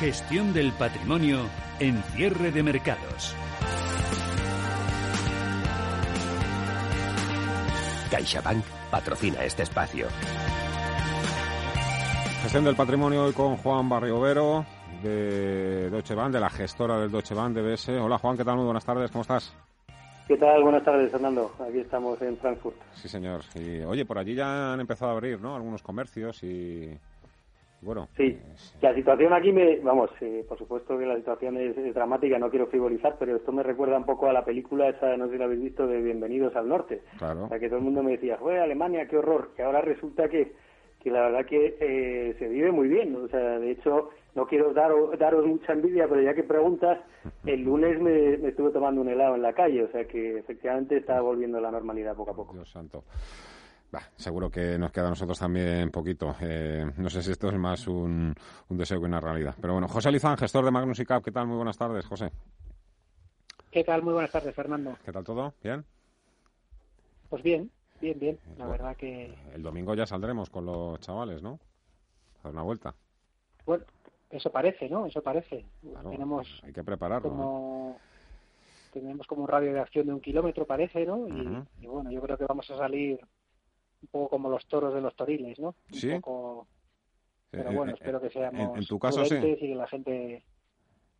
Gestión 0.00 0.54
del 0.54 0.72
patrimonio 0.72 1.40
en 1.78 2.02
cierre 2.14 2.50
de 2.50 2.62
mercados. 2.62 3.36
CaixaBank 8.10 8.64
patrocina 8.90 9.44
este 9.44 9.64
espacio. 9.64 10.06
Gestión 12.40 12.64
del 12.64 12.76
patrimonio 12.76 13.24
hoy 13.24 13.34
con 13.34 13.58
Juan 13.58 13.90
Barriovero 13.90 14.64
de 15.02 15.90
Deutsche 15.90 16.14
Bank, 16.14 16.32
de 16.32 16.40
la 16.40 16.48
gestora 16.48 16.98
del 16.98 17.10
Deutsche 17.10 17.34
Bank 17.34 17.54
DBS. 17.54 17.90
Hola 17.90 18.16
Juan, 18.16 18.38
¿qué 18.38 18.44
tal? 18.46 18.56
Muy 18.56 18.64
buenas 18.64 18.86
tardes, 18.86 19.10
¿cómo 19.10 19.20
estás? 19.20 19.54
¿Qué 20.26 20.38
tal? 20.38 20.62
Buenas 20.62 20.82
tardes, 20.82 21.10
Fernando. 21.10 21.52
Aquí 21.60 21.80
estamos 21.80 22.22
en 22.22 22.38
Frankfurt. 22.38 22.76
Sí, 22.94 23.06
señor. 23.06 23.42
Y, 23.54 23.82
oye, 23.82 24.06
por 24.06 24.16
allí 24.16 24.34
ya 24.34 24.72
han 24.72 24.80
empezado 24.80 25.10
a 25.10 25.14
abrir, 25.14 25.42
¿no? 25.42 25.56
Algunos 25.56 25.82
comercios 25.82 26.42
y 26.42 26.98
bueno. 27.82 28.08
Sí, 28.16 28.38
la 28.80 28.94
situación 28.94 29.32
aquí 29.32 29.52
me, 29.52 29.78
vamos, 29.80 30.10
eh, 30.20 30.44
por 30.48 30.58
supuesto 30.58 30.98
que 30.98 31.06
la 31.06 31.16
situación 31.16 31.56
es, 31.56 31.94
dramática, 31.94 32.38
no 32.38 32.50
quiero 32.50 32.66
frivolizar, 32.66 33.16
pero 33.18 33.36
esto 33.36 33.52
me 33.52 33.62
recuerda 33.62 33.96
un 33.96 34.04
poco 34.04 34.28
a 34.28 34.32
la 34.32 34.44
película 34.44 34.88
esa, 34.88 35.16
no 35.16 35.26
sé 35.26 35.32
si 35.32 35.38
la 35.38 35.44
habéis 35.46 35.62
visto, 35.62 35.86
de 35.86 36.02
Bienvenidos 36.02 36.54
al 36.56 36.68
Norte. 36.68 37.02
Claro. 37.18 37.44
O 37.44 37.48
sea, 37.48 37.58
que 37.58 37.68
todo 37.68 37.78
el 37.78 37.84
mundo 37.84 38.02
me 38.02 38.12
decía, 38.12 38.36
fue 38.36 38.60
Alemania, 38.60 39.06
qué 39.08 39.16
horror, 39.16 39.52
que 39.56 39.62
ahora 39.62 39.80
resulta 39.80 40.28
que, 40.28 40.52
que 41.00 41.10
la 41.10 41.22
verdad 41.22 41.46
que 41.46 41.76
eh, 41.80 42.36
se 42.38 42.48
vive 42.48 42.70
muy 42.70 42.88
bien, 42.88 43.16
o 43.16 43.28
sea, 43.28 43.58
de 43.58 43.70
hecho, 43.70 44.10
no 44.34 44.46
quiero 44.46 44.72
daros, 44.72 45.18
daros 45.18 45.46
mucha 45.46 45.72
envidia, 45.72 46.06
pero 46.08 46.20
ya 46.20 46.34
que 46.34 46.42
preguntas, 46.42 46.98
el 47.46 47.62
lunes 47.62 48.00
me, 48.00 48.36
me 48.36 48.48
estuve 48.48 48.70
tomando 48.70 49.00
un 49.00 49.08
helado 49.08 49.36
en 49.36 49.42
la 49.42 49.54
calle, 49.54 49.84
o 49.84 49.90
sea 49.90 50.04
que 50.06 50.38
efectivamente 50.38 50.98
está 50.98 51.20
volviendo 51.20 51.58
a 51.58 51.62
la 51.62 51.70
normalidad 51.70 52.14
poco 52.14 52.30
a 52.32 52.36
poco. 52.36 52.52
Dios 52.52 52.70
santo 52.70 53.04
seguro 54.16 54.50
que 54.50 54.78
nos 54.78 54.92
queda 54.92 55.06
a 55.06 55.10
nosotros 55.10 55.38
también 55.38 55.90
poquito. 55.90 56.34
Eh, 56.40 56.90
no 56.96 57.10
sé 57.10 57.22
si 57.22 57.32
esto 57.32 57.48
es 57.48 57.54
más 57.54 57.86
un, 57.86 58.34
deseo 58.68 59.00
que 59.00 59.06
una 59.06 59.20
realidad. 59.20 59.54
Pero 59.60 59.74
bueno, 59.74 59.88
José 59.88 60.10
Lizán, 60.10 60.36
gestor 60.36 60.64
de 60.64 60.70
Magnus 60.70 61.00
y 61.00 61.04
Cap, 61.04 61.24
¿qué 61.24 61.32
tal? 61.32 61.46
Muy 61.46 61.56
buenas 61.56 61.78
tardes, 61.78 62.06
José. 62.06 62.30
¿Qué 63.70 63.84
tal? 63.84 64.02
Muy 64.02 64.12
buenas 64.12 64.30
tardes, 64.30 64.54
Fernando. 64.54 64.96
¿Qué 65.04 65.12
tal 65.12 65.24
todo? 65.24 65.54
¿Bien? 65.62 65.84
Pues 67.28 67.42
bien, 67.42 67.70
bien, 68.00 68.18
bien. 68.18 68.38
La 68.58 68.66
verdad 68.66 68.96
que... 68.96 69.34
El 69.54 69.62
domingo 69.62 69.94
ya 69.94 70.06
saldremos 70.06 70.50
con 70.50 70.66
los 70.66 70.98
chavales, 71.00 71.42
¿no? 71.42 71.60
A 72.40 72.44
dar 72.44 72.52
una 72.52 72.62
vuelta. 72.62 72.94
Bueno, 73.64 73.84
eso 74.30 74.50
parece, 74.50 74.88
¿no? 74.88 75.06
Eso 75.06 75.22
parece. 75.22 75.64
tenemos 76.10 76.60
hay 76.64 76.72
que 76.72 76.82
prepararlo. 76.82 77.28
Como... 77.28 77.98
Tenemos 78.92 79.24
como 79.28 79.42
un 79.42 79.48
radio 79.48 79.72
de 79.72 79.78
acción 79.78 80.06
de 80.06 80.14
un 80.14 80.20
kilómetro, 80.20 80.66
parece, 80.66 81.06
¿no? 81.06 81.28
y 81.80 81.86
bueno, 81.86 82.10
yo 82.10 82.20
creo 82.22 82.36
que 82.36 82.44
vamos 82.44 82.68
a 82.72 82.76
salir 82.76 83.20
un 84.02 84.08
poco 84.08 84.28
como 84.28 84.48
los 84.48 84.66
toros 84.66 84.94
de 84.94 85.00
los 85.00 85.14
toriles, 85.14 85.58
¿no? 85.58 85.74
Sí. 85.90 86.08
Un 86.08 86.20
poco... 86.20 86.66
Pero 87.50 87.72
bueno, 87.72 87.92
espero 87.92 88.20
que 88.20 88.30
seamos 88.30 88.78
en, 88.78 88.86
tu 88.86 88.98
caso, 88.98 89.24
sí. 89.24 89.34
y 89.34 89.56
que 89.56 89.74
la 89.74 89.86
gente... 89.88 90.44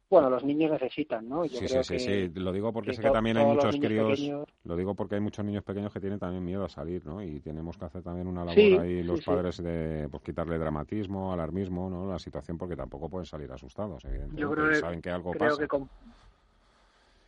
Bueno, 0.09 0.28
los 0.28 0.42
niños 0.42 0.73
necesitan, 0.73 1.28
¿no? 1.28 1.45
sí, 1.45 1.69
sí, 1.69 1.84
sí, 1.84 1.98
sí, 2.01 2.28
lo 2.34 2.52
digo 2.52 2.73
porque 2.73 2.92
sé 2.92 3.01
que 3.01 3.11
también 3.11 3.36
hay 3.36 3.46
muchos 3.46 3.77
críos, 3.77 4.20
lo 4.64 4.77
digo 4.77 4.96
porque 4.96 5.14
hay 5.14 5.20
muchos 5.20 5.45
niños 5.45 5.63
pequeños 5.63 5.92
que 5.92 6.01
tienen 6.01 6.19
también 6.19 6.45
miedo 6.45 6.64
a 6.64 6.69
salir, 6.69 7.07
¿no? 7.07 7.23
Y 7.23 7.39
tenemos 7.39 7.79
que 7.79 7.85
hacer 7.85 8.02
también 8.02 8.27
una 8.27 8.45
labor 8.45 8.80
ahí 8.80 9.05
los 9.05 9.20
padres 9.20 9.63
de 9.63 10.08
pues, 10.11 10.20
quitarle 10.24 10.58
dramatismo, 10.58 11.33
alarmismo, 11.33 11.89
¿no? 11.89 12.11
La 12.11 12.19
situación 12.19 12.58
porque 12.58 12.74
tampoco 12.74 13.08
pueden 13.08 13.27
salir 13.27 13.52
asustados, 13.52 14.05
evidentemente. 14.05 14.42
Yo 14.42 14.51
creo 14.51 14.74
saben 14.74 15.01
que 15.01 15.11
algo 15.11 15.30
creo 15.30 15.51
pasa. 15.51 15.63
Que 15.63 15.69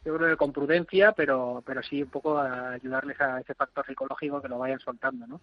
yo 0.05 0.17
creo 0.17 0.31
que 0.31 0.37
con 0.37 0.53
prudencia, 0.53 1.13
pero, 1.13 1.63
pero 1.65 1.83
sí 1.83 2.03
un 2.03 2.11
poco 2.11 2.37
a 2.37 2.71
ayudarles 2.73 3.21
a 3.21 3.41
ese 3.41 3.55
factor 3.55 3.87
psicológico 3.87 4.43
que 4.43 4.49
lo 4.49 4.59
vayan 4.59 4.81
soltando, 4.81 5.27
¿no? 5.27 5.41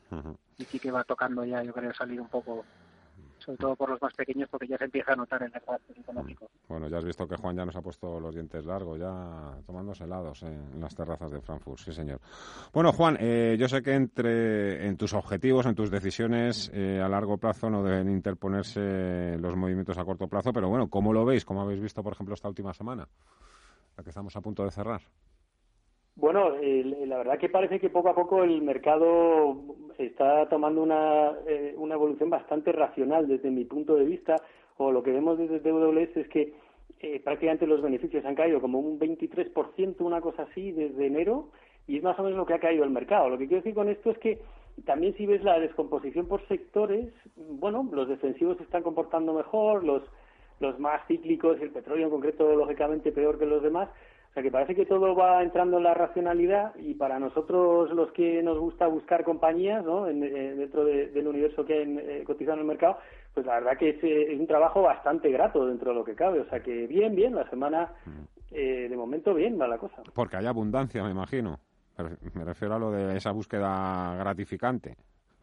Y 0.58 0.66
sí 0.66 0.80
que 0.80 0.92
va 0.92 1.04
tocando 1.04 1.46
ya, 1.46 1.64
yo 1.64 1.72
creo, 1.72 1.94
salir 1.94 2.20
un 2.20 2.28
poco, 2.28 2.66
sobre 3.38 3.58
todo 3.58 3.76
por 3.78 3.90
los 3.90 4.02
más 4.02 4.14
pequeños, 4.14 4.50
porque 4.50 4.68
ya 4.68 4.78
se 4.78 4.84
empieza 4.84 5.14
a 5.14 5.16
notar 5.16 5.44
el 5.44 5.52
desgaste 5.52 5.94
psicológico. 5.94 6.50
Bueno, 6.68 6.90
ya 6.90 6.98
has 6.98 7.06
visto 7.06 7.26
que 7.26 7.38
Juan 7.38 7.56
ya 7.56 7.66
nos 7.66 7.76
ha 7.78 7.82
puesto 7.82 8.20
los 8.20 8.36
dientes 8.36 8.66
largos, 8.66 9.00
ya 9.00 9.56
tomándose 9.66 10.04
helados 10.04 10.44
en 10.44 10.82
las 10.82 10.94
terrazas 10.94 11.32
de 11.32 11.40
Frankfurt, 11.40 11.80
sí 11.80 11.94
señor. 11.94 12.20
Bueno, 12.74 12.92
Juan, 12.92 13.16
eh, 13.18 13.56
yo 13.58 13.70
sé 13.70 13.82
que 13.82 13.94
entre 13.94 14.88
en 14.88 14.98
tus 14.98 15.14
objetivos, 15.14 15.68
en 15.68 15.76
tus 15.76 15.90
decisiones 15.90 16.70
eh, 16.74 17.02
a 17.02 17.08
largo 17.08 17.38
plazo 17.38 17.70
no 17.70 17.82
deben 17.82 18.10
interponerse 18.10 19.38
los 19.38 19.56
movimientos 19.56 19.98
a 19.98 20.04
corto 20.04 20.28
plazo, 20.28 20.52
pero 20.52 20.68
bueno, 20.68 20.90
¿cómo 20.90 21.14
lo 21.14 21.24
veis? 21.24 21.46
¿Cómo 21.46 21.62
habéis 21.62 21.80
visto, 21.80 22.04
por 22.04 22.12
ejemplo, 22.12 22.36
esta 22.36 22.50
última 22.50 22.74
semana? 22.74 23.08
Que 24.04 24.10
estamos 24.10 24.36
a 24.36 24.42
punto 24.42 24.64
de 24.64 24.72
cerrar? 24.72 25.02
Bueno, 26.16 26.52
la 26.60 27.18
verdad 27.18 27.38
que 27.38 27.48
parece 27.48 27.80
que 27.80 27.90
poco 27.90 28.10
a 28.10 28.16
poco 28.16 28.44
el 28.44 28.62
mercado 28.62 29.56
está 29.98 30.50
tomando 30.50 30.84
una, 30.84 31.32
eh, 31.48 31.74
una 31.78 31.96
evolución 31.96 32.30
bastante 32.30 32.74
racional 32.74 33.28
desde 33.28 33.50
mi 33.50 33.64
punto 33.64 33.96
de 33.96 34.04
vista, 34.04 34.36
o 34.78 34.92
lo 34.92 35.02
que 35.02 35.12
vemos 35.12 35.38
desde 35.38 35.60
TWS 35.60 36.18
es 36.18 36.28
que 36.28 36.54
eh, 37.00 37.22
prácticamente 37.24 37.68
los 37.68 37.82
beneficios 37.82 38.26
han 38.26 38.36
caído 38.36 38.60
como 38.60 38.80
un 38.80 39.00
23%, 39.00 39.96
una 40.02 40.20
cosa 40.20 40.44
así, 40.44 40.74
desde 40.74 41.08
enero, 41.08 41.52
y 41.88 41.98
es 41.98 42.04
más 42.04 42.20
o 42.20 42.24
menos 42.24 42.38
lo 42.38 42.46
que 42.46 42.54
ha 42.54 42.60
caído 42.60 42.84
el 42.84 42.90
mercado. 42.90 43.30
Lo 43.30 43.38
que 43.38 43.48
quiero 43.48 43.64
decir 43.64 43.74
con 43.74 43.88
esto 43.88 44.12
es 44.12 44.18
que 44.20 44.42
también 44.86 45.16
si 45.16 45.26
ves 45.26 45.44
la 45.44 45.60
descomposición 45.60 46.28
por 46.28 46.46
sectores, 46.48 47.14
bueno, 47.36 47.88
los 47.92 48.10
defensivos 48.10 48.58
se 48.58 48.64
están 48.64 48.84
comportando 48.84 49.34
mejor, 49.34 49.84
los 49.84 50.04
los 50.60 50.80
más 50.80 51.06
cíclicos, 51.08 51.60
el 51.62 51.72
petróleo 51.72 52.06
en 52.06 52.12
concreto, 52.12 52.56
lógicamente, 52.56 53.12
peor 53.12 53.40
que 53.40 53.46
los 53.46 53.64
demás. 53.64 53.90
O 54.30 54.34
sea 54.34 54.44
que 54.44 54.52
parece 54.52 54.76
que 54.76 54.86
todo 54.86 55.16
va 55.16 55.42
entrando 55.42 55.78
en 55.78 55.84
la 55.84 55.96
racionalidad 55.96 56.76
y 56.76 56.94
para 56.94 57.18
nosotros 57.18 57.90
los 57.92 58.12
que 58.12 58.44
nos 58.44 58.60
gusta 58.60 58.86
buscar 58.86 59.24
compañías 59.24 59.84
¿no? 59.84 60.08
En, 60.08 60.24
eh, 60.24 60.54
dentro 60.56 60.86
del 60.86 61.28
universo 61.28 61.66
que 61.66 61.82
han 61.82 61.98
eh, 61.98 62.24
cotizado 62.26 62.54
en 62.54 62.60
el 62.60 62.68
mercado, 62.68 63.00
pues 63.34 63.46
la 63.48 63.56
verdad 63.56 63.78
que 63.78 63.90
eh, 63.90 64.34
es, 64.34 64.40
un 64.40 64.46
trabajo 64.46 64.84
bastante 64.84 65.32
grato 65.32 65.66
dentro 65.66 65.92
de 65.92 65.96
lo 65.96 66.06
que 66.06 66.14
cabe. 66.14 66.42
O 66.42 66.46
sea 66.50 66.62
que 66.62 66.86
bien, 66.86 67.16
bien, 67.16 67.34
la 67.34 67.50
semana 67.50 67.92
de 68.52 68.96
momento 68.96 69.34
bien 69.34 69.60
va 69.60 69.68
la 69.68 69.78
cosa. 69.78 70.02
Porque 70.14 70.38
hay 70.38 70.46
abundancia, 70.46 71.04
me 71.04 71.12
imagino. 71.12 71.60
Me 72.34 72.46
refiero 72.46 72.76
a 72.76 72.80
lo 72.80 72.92
de 72.92 73.18
esa 73.18 73.32
búsqueda 73.32 74.16
gratificante. 74.18 74.96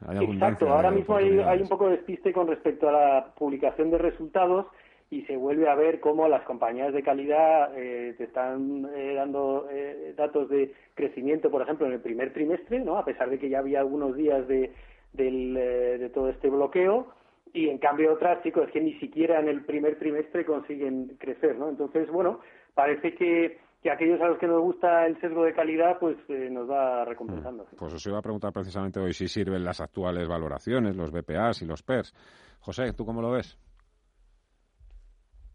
Exacto, 0.08 0.68
ahora 0.68 0.90
mismo 0.90 1.16
hay, 1.16 1.38
hay 1.38 1.60
un 1.60 1.68
poco 1.68 1.86
de 1.86 1.96
despiste 1.96 2.32
con 2.32 2.46
respecto 2.48 2.88
a 2.88 2.92
la 2.92 3.34
publicación 3.34 3.90
de 3.90 3.98
resultados 3.98 4.66
y 5.10 5.22
se 5.22 5.36
vuelve 5.36 5.68
a 5.68 5.74
ver 5.74 6.00
cómo 6.00 6.26
las 6.26 6.42
compañías 6.42 6.92
de 6.92 7.02
calidad 7.02 7.70
eh, 7.76 8.14
te 8.18 8.24
están 8.24 8.88
eh, 8.94 9.14
dando 9.14 9.68
eh, 9.70 10.14
datos 10.16 10.48
de 10.48 10.72
crecimiento, 10.94 11.50
por 11.50 11.62
ejemplo, 11.62 11.86
en 11.86 11.92
el 11.92 12.00
primer 12.00 12.32
trimestre, 12.32 12.80
¿no? 12.80 12.98
A 12.98 13.04
pesar 13.04 13.30
de 13.30 13.38
que 13.38 13.48
ya 13.48 13.60
había 13.60 13.80
algunos 13.80 14.16
días 14.16 14.46
de, 14.48 14.72
del, 15.12 15.56
eh, 15.56 15.98
de 15.98 16.10
todo 16.10 16.28
este 16.28 16.50
bloqueo, 16.50 17.06
y 17.52 17.68
en 17.68 17.78
cambio 17.78 18.12
otras, 18.12 18.42
chicos, 18.42 18.66
es 18.66 18.72
que 18.72 18.80
ni 18.80 18.94
siquiera 18.98 19.38
en 19.38 19.48
el 19.48 19.64
primer 19.64 19.98
trimestre 19.98 20.44
consiguen 20.44 21.16
crecer, 21.18 21.56
¿no? 21.56 21.68
Entonces, 21.68 22.10
bueno, 22.10 22.40
parece 22.74 23.14
que, 23.14 23.58
que 23.82 23.90
aquellos 23.90 24.20
a 24.20 24.26
los 24.26 24.38
que 24.38 24.48
nos 24.48 24.60
gusta 24.60 25.06
el 25.06 25.18
sesgo 25.20 25.44
de 25.44 25.54
calidad, 25.54 25.98
pues 26.00 26.16
nos 26.28 26.68
va 26.68 27.04
recompensando. 27.04 27.62
Mm. 27.62 27.76
Pues 27.76 27.94
os 27.94 28.06
iba 28.06 28.18
a 28.18 28.22
preguntar 28.22 28.52
precisamente 28.52 28.98
hoy 28.98 29.14
si 29.14 29.28
sirven 29.28 29.64
las 29.64 29.80
actuales 29.80 30.28
valoraciones, 30.28 30.96
los 30.96 31.12
BPAs 31.12 31.62
y 31.62 31.66
los 31.66 31.82
PERS. 31.82 32.12
José, 32.60 32.92
¿tú 32.92 33.06
cómo 33.06 33.22
lo 33.22 33.30
ves? 33.30 33.56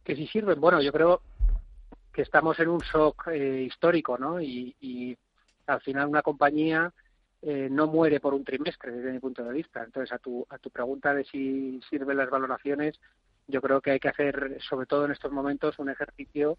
Que 0.03 0.15
si 0.15 0.27
sirven. 0.27 0.59
Bueno, 0.59 0.81
yo 0.81 0.91
creo 0.91 1.21
que 2.11 2.21
estamos 2.21 2.59
en 2.59 2.69
un 2.69 2.79
shock 2.79 3.27
eh, 3.27 3.63
histórico, 3.63 4.17
¿no? 4.17 4.41
Y, 4.41 5.17
al 5.67 5.79
final 5.81 6.09
una 6.09 6.21
compañía 6.21 6.91
eh, 7.41 7.69
no 7.71 7.87
muere 7.87 8.19
por 8.19 8.33
un 8.33 8.43
trimestre, 8.43 8.91
desde 8.91 9.11
mi 9.11 9.19
punto 9.19 9.43
de 9.43 9.53
vista. 9.53 9.83
Entonces, 9.83 10.11
a 10.11 10.17
tu, 10.17 10.45
a 10.49 10.57
tu 10.57 10.69
pregunta 10.69 11.13
de 11.13 11.23
si 11.23 11.79
sirven 11.89 12.17
las 12.17 12.29
valoraciones, 12.29 12.99
yo 13.47 13.61
creo 13.61 13.79
que 13.79 13.91
hay 13.91 13.99
que 13.99 14.09
hacer, 14.09 14.57
sobre 14.67 14.85
todo 14.85 15.05
en 15.05 15.11
estos 15.11 15.31
momentos, 15.31 15.79
un 15.79 15.89
ejercicio 15.89 16.57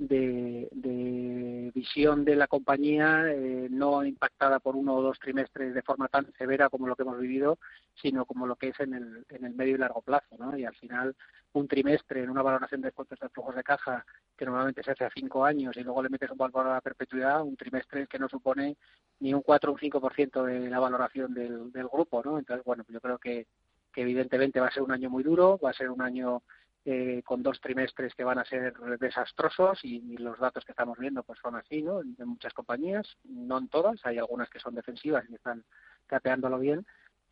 de, 0.00 1.70
visión 1.74 2.24
de 2.24 2.34
la 2.34 2.46
compañía 2.46 3.24
eh, 3.28 3.68
no 3.70 4.04
impactada 4.04 4.58
por 4.58 4.74
uno 4.74 4.96
o 4.96 5.02
dos 5.02 5.18
trimestres 5.18 5.74
de 5.74 5.82
forma 5.82 6.08
tan 6.08 6.32
severa 6.34 6.68
como 6.68 6.86
lo 6.86 6.96
que 6.96 7.02
hemos 7.02 7.18
vivido, 7.18 7.58
sino 7.94 8.24
como 8.24 8.46
lo 8.46 8.56
que 8.56 8.68
es 8.68 8.80
en 8.80 8.94
el, 8.94 9.26
en 9.28 9.44
el 9.44 9.54
medio 9.54 9.74
y 9.76 9.78
largo 9.78 10.02
plazo. 10.02 10.36
¿no? 10.38 10.56
Y 10.56 10.64
al 10.64 10.74
final, 10.74 11.14
un 11.52 11.68
trimestre 11.68 12.22
en 12.22 12.30
una 12.30 12.42
valoración 12.42 12.80
de 12.80 12.92
cuentos 12.92 13.18
de 13.20 13.28
flujos 13.28 13.54
de 13.54 13.62
caja 13.62 14.04
que 14.36 14.46
normalmente 14.46 14.82
se 14.82 14.92
hace 14.92 15.04
a 15.04 15.10
cinco 15.14 15.44
años 15.44 15.76
y 15.76 15.82
luego 15.82 16.02
le 16.02 16.08
metes 16.08 16.30
un 16.30 16.38
valor 16.38 16.66
a 16.66 16.74
la 16.74 16.80
perpetuidad, 16.80 17.42
un 17.42 17.56
trimestre 17.56 18.06
que 18.06 18.18
no 18.18 18.28
supone 18.28 18.76
ni 19.20 19.34
un 19.34 19.42
4 19.42 19.70
o 19.70 19.74
un 19.74 19.80
5% 19.80 20.44
de 20.44 20.70
la 20.70 20.80
valoración 20.80 21.34
del, 21.34 21.70
del 21.72 21.88
grupo. 21.88 22.22
¿no? 22.24 22.38
Entonces, 22.38 22.64
bueno, 22.64 22.84
yo 22.88 23.00
creo 23.00 23.18
que 23.18 23.46
que 23.92 24.02
evidentemente 24.02 24.60
va 24.60 24.68
a 24.68 24.72
ser 24.72 24.82
un 24.82 24.92
año 24.92 25.10
muy 25.10 25.22
duro, 25.22 25.58
va 25.58 25.70
a 25.70 25.74
ser 25.74 25.90
un 25.90 26.02
año 26.02 26.42
eh, 26.84 27.22
con 27.24 27.42
dos 27.42 27.60
trimestres 27.60 28.14
que 28.14 28.24
van 28.24 28.38
a 28.38 28.44
ser 28.44 28.74
desastrosos 28.98 29.84
y, 29.84 30.16
los 30.16 30.38
datos 30.38 30.64
que 30.64 30.72
estamos 30.72 30.98
viendo 30.98 31.22
pues 31.22 31.38
son 31.40 31.56
así, 31.56 31.82
¿no? 31.82 32.00
En, 32.00 32.16
muchas 32.26 32.54
compañías, 32.54 33.06
no 33.24 33.58
en 33.58 33.68
todas, 33.68 34.00
hay 34.04 34.18
algunas 34.18 34.48
que 34.48 34.60
son 34.60 34.74
defensivas 34.74 35.24
y 35.28 35.34
están 35.34 35.62
capeándolo 36.06 36.58
bien, 36.58 36.86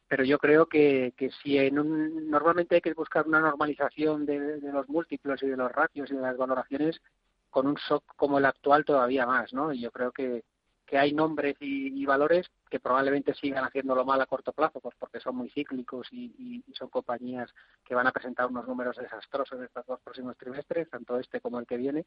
pero 0.07 0.25
yo 0.25 0.39
creo 0.39 0.67
que, 0.67 1.15
que 1.17 1.31
si 1.43 1.59
en 1.59 1.79
un, 1.79 2.31
normalmente 2.31 2.77
hay 2.77 2.81
que 2.81 2.95
buscar 2.95 3.27
una 3.27 3.41
normalización 3.41 4.27
de, 4.27 4.61
de, 4.61 4.73
los 4.73 4.89
múltiplos 4.89 5.43
y 5.43 5.47
de 5.47 5.57
los 5.57 5.73
ratios 5.73 6.11
y 6.11 6.15
de 6.15 6.23
las 6.23 6.37
valoraciones 6.37 7.01
con 7.51 7.67
un 7.67 7.75
shock 7.75 8.05
como 8.17 8.39
el 8.39 8.45
actual 8.45 8.85
todavía 8.85 9.27
más, 9.27 9.53
¿no? 9.53 9.73
Y 9.73 9.81
yo 9.81 9.91
creo 9.91 10.13
que, 10.13 10.45
que 10.89 10.97
hay 10.97 11.13
nombres 11.13 11.55
y, 11.61 12.07
valores 12.07 12.51
que 12.71 12.81
probablemente 12.81 13.35
sigan 13.35 13.63
haciéndolo 13.63 14.07
mal 14.07 14.23
a 14.23 14.27
corto 14.27 14.55
plazo, 14.55 14.81
pues 14.81 14.97
porque 14.99 15.21
son 15.21 15.37
muy 15.37 15.51
cíclicos 15.51 16.09
y, 16.11 16.65
son 16.73 16.89
compañías 16.89 17.53
que 17.85 17.95
van 17.95 18.07
a 18.07 18.13
presentar 18.13 18.47
unos 18.47 18.67
números 18.67 18.97
desastrosos 18.97 19.59
en 19.59 19.67
estos 19.67 19.85
dos 19.85 20.01
próximos 20.01 20.37
trimestres, 20.39 20.89
tanto 20.89 21.19
este 21.19 21.43
como 21.43 21.61
el 21.61 21.67
que 21.67 21.77
viene, 21.77 22.07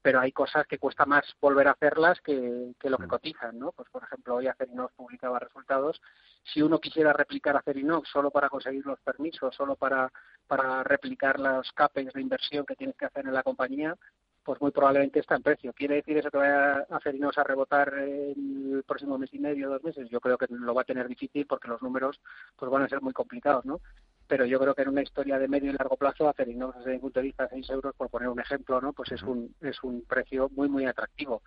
pero 0.00 0.20
hay 0.20 0.30
cosas 0.30 0.64
que 0.68 0.78
cuesta 0.78 1.06
más 1.06 1.24
volver 1.40 1.66
a 1.66 1.72
hacerlas 1.72 2.20
que, 2.20 2.74
lo 2.82 2.98
que 2.98 3.06
mm. 3.06 3.08
cotizan, 3.08 3.58
¿no? 3.58 3.72
Pues 3.72 3.88
por 3.90 4.04
ejemplo, 4.04 4.36
hoy 4.36 4.46
Acerinox 4.46 4.94
publicaba 4.94 5.40
resultados. 5.40 6.00
Si 6.44 6.62
uno 6.62 6.78
quisiera 6.78 7.12
replicar 7.12 7.56
Acerinox 7.56 8.08
solo 8.10 8.30
para 8.30 8.48
conseguir 8.48 8.86
los 8.86 9.00
permisos, 9.00 9.56
solo 9.56 9.74
para, 9.74 10.12
para 10.46 10.84
replicar 10.84 11.40
los 11.40 11.72
CAPEX 11.72 12.12
de 12.12 12.20
inversión 12.20 12.64
que 12.64 12.76
tienes 12.76 12.96
que 12.96 13.06
hacer 13.06 13.26
en 13.26 13.34
la 13.34 13.42
compañía, 13.42 13.96
pues 14.44 14.60
muy 14.60 14.70
probablemente 14.70 15.20
está 15.20 15.36
en 15.36 15.42
precio. 15.42 15.72
¿Quiere 15.72 15.96
decir 15.96 16.18
eso 16.18 16.30
que 16.30 16.36
vaya 16.36 16.86
a 16.90 17.00
Ferinos 17.00 17.36
a 17.38 17.44
rebotar 17.44 17.94
el 17.94 18.84
próximo 18.86 19.18
mes 19.18 19.32
y 19.32 19.38
medio, 19.38 19.70
dos 19.70 19.82
meses? 19.82 20.08
Yo 20.10 20.20
creo 20.20 20.36
que 20.36 20.46
lo 20.50 20.74
va 20.74 20.82
a 20.82 20.84
tener 20.84 21.08
difícil 21.08 21.46
porque 21.46 21.68
los 21.68 21.82
números 21.82 22.20
pues 22.56 22.70
van 22.70 22.82
a 22.82 22.88
ser 22.88 23.00
muy 23.00 23.14
complicados, 23.14 23.64
¿no? 23.64 23.80
Pero 24.26 24.44
yo 24.44 24.58
creo 24.60 24.74
que 24.74 24.82
en 24.82 24.90
una 24.90 25.02
historia 25.02 25.38
de 25.38 25.48
medio 25.48 25.70
y 25.70 25.74
largo 25.74 25.96
plazo, 25.96 26.32
Ferinos 26.34 26.76
desde 26.76 26.92
mi 26.92 26.98
punto 26.98 27.20
de 27.20 27.26
vista, 27.26 27.48
6 27.48 27.70
euros, 27.70 27.94
por 27.94 28.10
poner 28.10 28.28
un 28.28 28.40
ejemplo, 28.40 28.80
¿no? 28.80 28.92
Pues 28.92 29.12
es 29.12 29.22
un, 29.22 29.54
es 29.60 29.82
un 29.82 30.02
precio 30.02 30.50
muy, 30.54 30.68
muy 30.68 30.84
atractivo. 30.84 31.42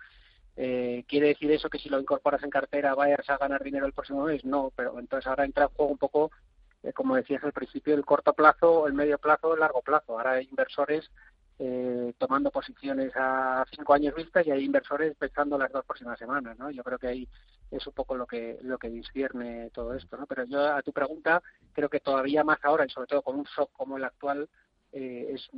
Eh, 0.56 1.04
¿Quiere 1.06 1.28
decir 1.28 1.52
eso 1.52 1.70
que 1.70 1.78
si 1.78 1.88
lo 1.88 2.00
incorporas 2.00 2.42
en 2.42 2.50
cartera 2.50 2.96
vayas 2.96 3.28
a 3.30 3.38
ganar 3.38 3.62
dinero 3.62 3.86
el 3.86 3.92
próximo 3.92 4.24
mes? 4.24 4.44
No, 4.44 4.72
pero 4.74 4.98
entonces 4.98 5.28
ahora 5.28 5.44
entra 5.44 5.64
en 5.64 5.70
juego 5.70 5.92
un 5.92 5.98
poco, 5.98 6.32
eh, 6.82 6.92
como 6.92 7.14
decías 7.14 7.44
al 7.44 7.52
principio, 7.52 7.94
el 7.94 8.04
corto 8.04 8.32
plazo, 8.32 8.88
el 8.88 8.92
medio 8.92 9.18
plazo, 9.18 9.54
el 9.54 9.60
largo 9.60 9.82
plazo. 9.82 10.18
Ahora 10.18 10.32
hay 10.32 10.48
inversores 10.50 11.12
eh, 11.60 12.14
tomando 12.18 12.52
posiciones 12.52 13.10
a 13.16 13.64
cinco 13.74 13.94
años 13.94 14.14
vistas 14.14 14.46
y 14.46 14.52
hay 14.52 14.64
inversores 14.64 15.16
pensando 15.16 15.58
las 15.58 15.72
dos 15.72 15.84
próximas 15.84 16.18
semanas, 16.18 16.56
¿no? 16.56 16.70
Yo 16.70 16.84
creo 16.84 16.98
que 16.98 17.08
ahí 17.08 17.28
es 17.70 17.84
un 17.84 17.92
poco 17.94 18.16
lo 18.16 18.26
que 18.26 18.58
lo 18.62 18.78
que 18.78 18.88
discierne 18.88 19.70
todo 19.70 19.94
esto, 19.94 20.16
¿no? 20.16 20.26
Pero 20.26 20.44
yo 20.44 20.64
a 20.72 20.82
tu 20.82 20.92
pregunta 20.92 21.42
creo 21.72 21.88
que 21.88 21.98
todavía 21.98 22.44
más 22.44 22.58
ahora 22.62 22.86
y 22.86 22.90
sobre 22.90 23.08
todo 23.08 23.22
con 23.22 23.36
un 23.36 23.44
shock 23.44 23.72
como 23.72 23.96
el 23.96 24.04
actual 24.04 24.48
eh, 24.92 25.34
es, 25.34 25.50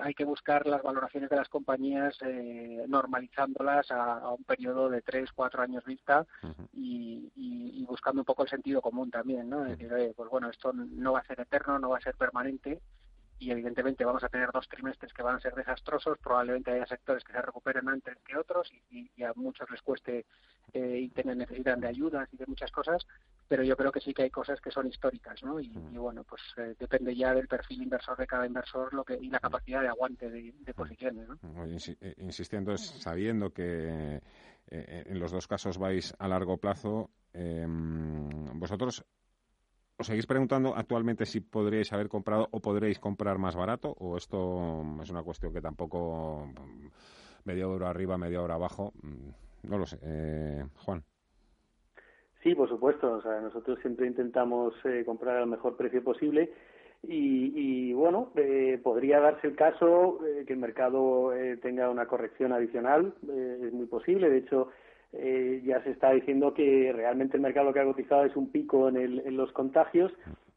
hay 0.00 0.12
que 0.12 0.26
buscar 0.26 0.66
las 0.66 0.82
valoraciones 0.82 1.30
de 1.30 1.36
las 1.36 1.48
compañías 1.48 2.14
eh, 2.20 2.84
normalizándolas 2.86 3.90
a, 3.90 4.30
un 4.30 4.44
periodo 4.44 4.90
de 4.90 5.00
tres, 5.00 5.30
cuatro 5.34 5.62
años 5.62 5.84
vista 5.84 6.26
y, 6.74 7.32
y, 7.34 7.84
buscando 7.86 8.20
un 8.20 8.26
poco 8.26 8.42
el 8.42 8.50
sentido 8.50 8.82
común 8.82 9.10
también, 9.10 9.48
¿no? 9.48 9.64
decir, 9.64 9.90
pues 10.14 10.28
bueno, 10.28 10.50
esto 10.50 10.74
no 10.74 11.12
va 11.12 11.20
a 11.20 11.24
ser 11.24 11.40
eterno, 11.40 11.78
no 11.78 11.88
va 11.88 11.96
a 11.96 12.02
ser 12.02 12.14
permanente 12.16 12.82
y 13.38 13.50
evidentemente 13.50 14.04
vamos 14.04 14.24
a 14.24 14.28
tener 14.28 14.50
dos 14.52 14.68
trimestres 14.68 15.12
que 15.12 15.22
van 15.22 15.36
a 15.36 15.40
ser 15.40 15.54
desastrosos, 15.54 16.18
probablemente 16.18 16.72
haya 16.72 16.86
sectores 16.86 17.22
que 17.24 17.32
se 17.32 17.42
recuperen 17.42 17.88
antes 17.88 18.16
que 18.26 18.36
otros 18.36 18.70
y, 18.90 19.22
a 19.22 19.32
muchos 19.34 19.70
les 19.70 19.82
cueste 19.82 20.26
eh, 20.72 21.00
y 21.02 21.08
tengan 21.10 21.38
necesitan 21.38 21.80
de 21.80 21.88
ayudas 21.88 22.28
y 22.32 22.36
de 22.36 22.46
muchas 22.46 22.70
cosas, 22.72 23.06
pero 23.46 23.62
yo 23.62 23.76
creo 23.76 23.92
que 23.92 24.00
sí 24.00 24.12
que 24.12 24.24
hay 24.24 24.30
cosas 24.30 24.60
que 24.60 24.70
son 24.70 24.88
históricas, 24.88 25.42
¿no? 25.42 25.60
Y, 25.60 25.68
bueno, 25.68 26.24
pues 26.24 26.42
eh, 26.56 26.74
depende 26.78 27.14
ya 27.14 27.34
del 27.34 27.48
perfil 27.48 27.82
inversor 27.82 28.16
de 28.16 28.26
cada 28.26 28.46
inversor 28.46 28.92
lo 28.92 29.04
que 29.04 29.18
y 29.20 29.28
la 29.28 29.40
capacidad 29.40 29.82
de 29.82 29.88
aguante 29.88 30.30
de, 30.30 30.74
posiciones, 30.74 31.28
¿no? 31.28 31.64
Eh, 31.64 32.14
insistiendo, 32.18 32.76
sabiendo 32.76 33.52
que 33.52 34.20
en 34.70 35.18
los 35.18 35.32
dos 35.32 35.48
casos 35.48 35.78
vais 35.78 36.14
a 36.18 36.28
largo 36.28 36.58
plazo, 36.58 37.10
vosotros 38.54 39.04
¿Os 40.00 40.06
seguís 40.06 40.30
preguntando 40.30 40.76
actualmente 40.76 41.26
si 41.26 41.40
podríais 41.40 41.92
haber 41.92 42.08
comprado 42.08 42.46
o 42.52 42.60
podréis 42.60 43.00
comprar 43.00 43.36
más 43.38 43.56
barato? 43.56 43.96
¿O 43.98 44.16
esto 44.16 44.38
es 45.02 45.10
una 45.10 45.24
cuestión 45.24 45.52
que 45.52 45.60
tampoco 45.60 46.46
mm, 46.46 46.86
media 47.44 47.66
hora 47.66 47.90
arriba, 47.90 48.16
media 48.16 48.40
hora 48.40 48.54
abajo? 48.54 48.92
Mm, 49.02 49.68
no 49.68 49.76
lo 49.76 49.86
sé. 49.86 49.98
Eh, 50.02 50.64
Juan. 50.84 51.02
Sí, 52.44 52.54
por 52.54 52.68
supuesto. 52.68 53.14
O 53.14 53.22
sea, 53.22 53.40
nosotros 53.40 53.80
siempre 53.80 54.06
intentamos 54.06 54.72
eh, 54.84 55.02
comprar 55.04 55.38
al 55.38 55.48
mejor 55.48 55.76
precio 55.76 56.04
posible. 56.04 56.52
Y, 57.02 57.92
bueno, 57.92 58.32
eh, 58.36 58.80
podría 58.82 59.20
darse 59.20 59.46
el 59.48 59.56
caso 59.56 60.18
que 60.46 60.52
el 60.52 60.58
mercado 60.58 61.32
tenga 61.62 61.90
una 61.90 62.06
corrección 62.06 62.52
adicional. 62.52 63.14
es 63.22 63.72
muy 63.72 63.86
posible. 63.86 64.28
De 64.30 64.38
hecho, 64.38 64.68
eh, 65.12 65.62
ya 65.64 65.82
se 65.82 65.90
está 65.90 66.10
diciendo 66.12 66.54
que 66.54 66.92
realmente 66.94 67.36
el 67.36 67.42
mercado 67.42 67.66
lo 67.66 67.72
que 67.72 67.80
ha 67.80 67.84
cotizado 67.84 68.24
es 68.24 68.36
un 68.36 68.50
pico 68.50 68.88
en, 68.88 68.96
el, 68.96 69.18
en 69.20 69.36
los 69.36 69.52
contagios, 69.52 70.12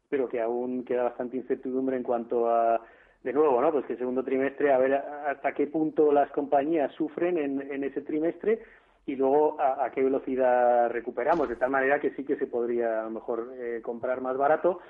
pero 0.08 0.28
que 0.28 0.40
aún 0.40 0.84
queda 0.84 1.04
bastante 1.04 1.36
incertidumbre 1.38 1.96
en 1.96 2.02
cuanto 2.02 2.50
a, 2.50 2.82
de 3.22 3.32
nuevo, 3.32 3.60
¿no? 3.60 3.72
Pues 3.72 3.86
que 3.86 3.94
el 3.94 3.98
segundo 3.98 4.22
trimestre, 4.22 4.72
a 4.72 4.78
ver 4.78 4.94
hasta 4.94 5.52
qué 5.52 5.66
punto 5.66 6.12
las 6.12 6.30
compañías 6.32 6.92
sufren 6.92 7.38
en, 7.38 7.62
en 7.72 7.84
ese 7.84 8.02
trimestre 8.02 8.60
y 9.06 9.16
luego 9.16 9.56
a, 9.60 9.90
qué 9.90 10.02
velocidad 10.02 10.90
recuperamos, 10.90 11.48
de 11.48 11.56
tal 11.56 11.70
manera 11.70 12.00
que 12.00 12.10
sí 12.10 12.24
que 12.24 12.36
se 12.36 12.46
podría 12.46 13.08
mejor 13.08 13.52
eh, 13.56 13.80
comprar 13.82 14.20
más 14.20 14.36
barato. 14.36 14.80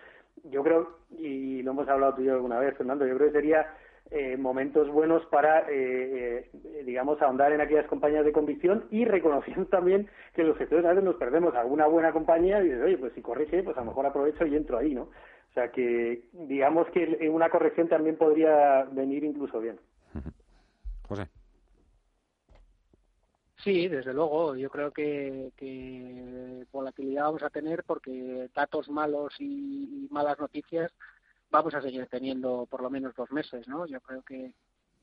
Yo 0.44 0.62
creo, 0.62 0.98
y 1.18 1.62
lo 1.62 1.70
hemos 1.70 1.88
hablado 1.88 2.14
tú 2.14 2.22
y 2.22 2.26
yo 2.26 2.34
alguna 2.34 2.58
vez, 2.58 2.76
Fernando, 2.76 3.06
yo 3.06 3.14
creo 3.16 3.28
que 3.28 3.38
sería 3.38 3.66
eh, 4.14 4.36
momentos 4.36 4.90
buenos 4.90 5.24
para, 5.26 5.60
eh, 5.70 6.50
eh, 6.52 6.82
digamos, 6.84 7.22
ahondar 7.22 7.52
en 7.52 7.62
aquellas 7.62 7.86
compañías 7.86 8.26
de 8.26 8.32
convicción 8.32 8.84
y 8.90 9.06
reconociendo 9.06 9.64
también 9.66 10.06
que 10.34 10.44
los 10.44 10.58
gestores 10.58 10.84
a 10.84 10.90
veces 10.90 11.04
nos 11.04 11.16
perdemos 11.16 11.54
alguna 11.54 11.86
buena 11.86 12.12
compañía 12.12 12.60
y 12.60 12.64
dices, 12.64 12.82
oye, 12.82 12.98
pues 12.98 13.14
si 13.14 13.22
corrige, 13.22 13.62
pues 13.62 13.74
a 13.76 13.80
lo 13.80 13.86
mejor 13.86 14.04
aprovecho 14.04 14.44
y 14.44 14.54
entro 14.54 14.76
ahí, 14.76 14.94
¿no? 14.94 15.04
O 15.04 15.54
sea 15.54 15.70
que, 15.70 16.24
digamos 16.32 16.88
que 16.90 17.16
en 17.20 17.32
una 17.32 17.48
corrección 17.48 17.88
también 17.88 18.16
podría 18.16 18.84
venir 18.92 19.24
incluso 19.24 19.60
bien. 19.60 19.78
José. 21.08 21.26
Sí, 23.64 23.88
desde 23.88 24.12
luego. 24.12 24.56
Yo 24.56 24.68
creo 24.68 24.90
que, 24.90 25.52
que 25.56 26.66
volatilidad 26.70 27.24
vamos 27.24 27.42
a 27.44 27.50
tener 27.50 27.82
porque 27.84 28.50
datos 28.54 28.90
malos 28.90 29.34
y 29.38 30.06
malas 30.10 30.38
noticias 30.38 30.92
vamos 31.52 31.74
a 31.74 31.82
seguir 31.82 32.06
teniendo 32.06 32.66
por 32.68 32.82
lo 32.82 32.90
menos 32.90 33.14
dos 33.14 33.30
meses, 33.30 33.68
¿no? 33.68 33.86
Yo 33.86 34.00
creo 34.00 34.22
que, 34.22 34.52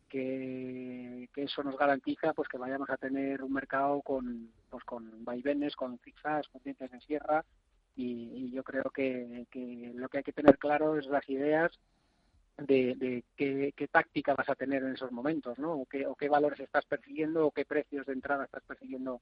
que, 0.10 1.30
eso 1.36 1.64
nos 1.64 1.78
garantiza 1.78 2.34
pues 2.34 2.50
que 2.50 2.58
vayamos 2.58 2.90
a 2.90 2.98
tener 2.98 3.44
un 3.44 3.54
mercado 3.54 4.02
con 4.02 4.52
pues 4.70 4.84
con 4.84 5.24
vaivenes, 5.24 5.76
con 5.76 6.00
zigzags, 6.00 6.50
con 6.50 6.62
dientes 6.64 6.92
de 6.92 7.00
sierra 7.02 7.46
y, 7.96 8.52
yo 8.52 8.64
creo 8.64 8.90
que, 8.94 9.46
que, 9.52 9.92
lo 9.96 10.10
que 10.10 10.18
hay 10.18 10.24
que 10.24 10.34
tener 10.34 10.58
claro 10.58 10.98
es 10.98 11.06
las 11.06 11.28
ideas 11.30 11.72
de, 12.58 12.96
de 12.96 13.24
qué, 13.38 13.74
qué, 13.76 13.88
táctica 13.88 14.34
vas 14.34 14.50
a 14.50 14.56
tener 14.56 14.84
en 14.84 14.94
esos 14.94 15.12
momentos, 15.12 15.60
¿no? 15.60 15.74
O 15.74 15.86
qué, 15.86 16.08
o 16.08 16.16
qué 16.16 16.30
valores 16.30 16.60
estás 16.60 16.86
persiguiendo 16.86 17.46
o 17.46 17.52
qué 17.52 17.64
precios 17.64 18.06
de 18.08 18.14
entrada 18.14 18.46
estás 18.46 18.64
persiguiendo 18.64 19.22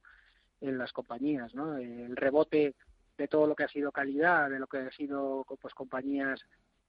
en 0.60 0.78
las 0.78 0.92
compañías, 0.92 1.54
¿no? 1.54 1.76
El 1.76 2.16
rebote 2.16 2.74
de 3.18 3.28
todo 3.28 3.46
lo 3.46 3.54
que 3.54 3.64
ha 3.64 3.68
sido 3.68 3.92
calidad, 3.92 4.48
de 4.48 4.58
lo 4.58 4.66
que 4.66 4.78
ha 4.78 4.90
sido 4.92 5.44
pues 5.60 5.74
compañías 5.74 6.40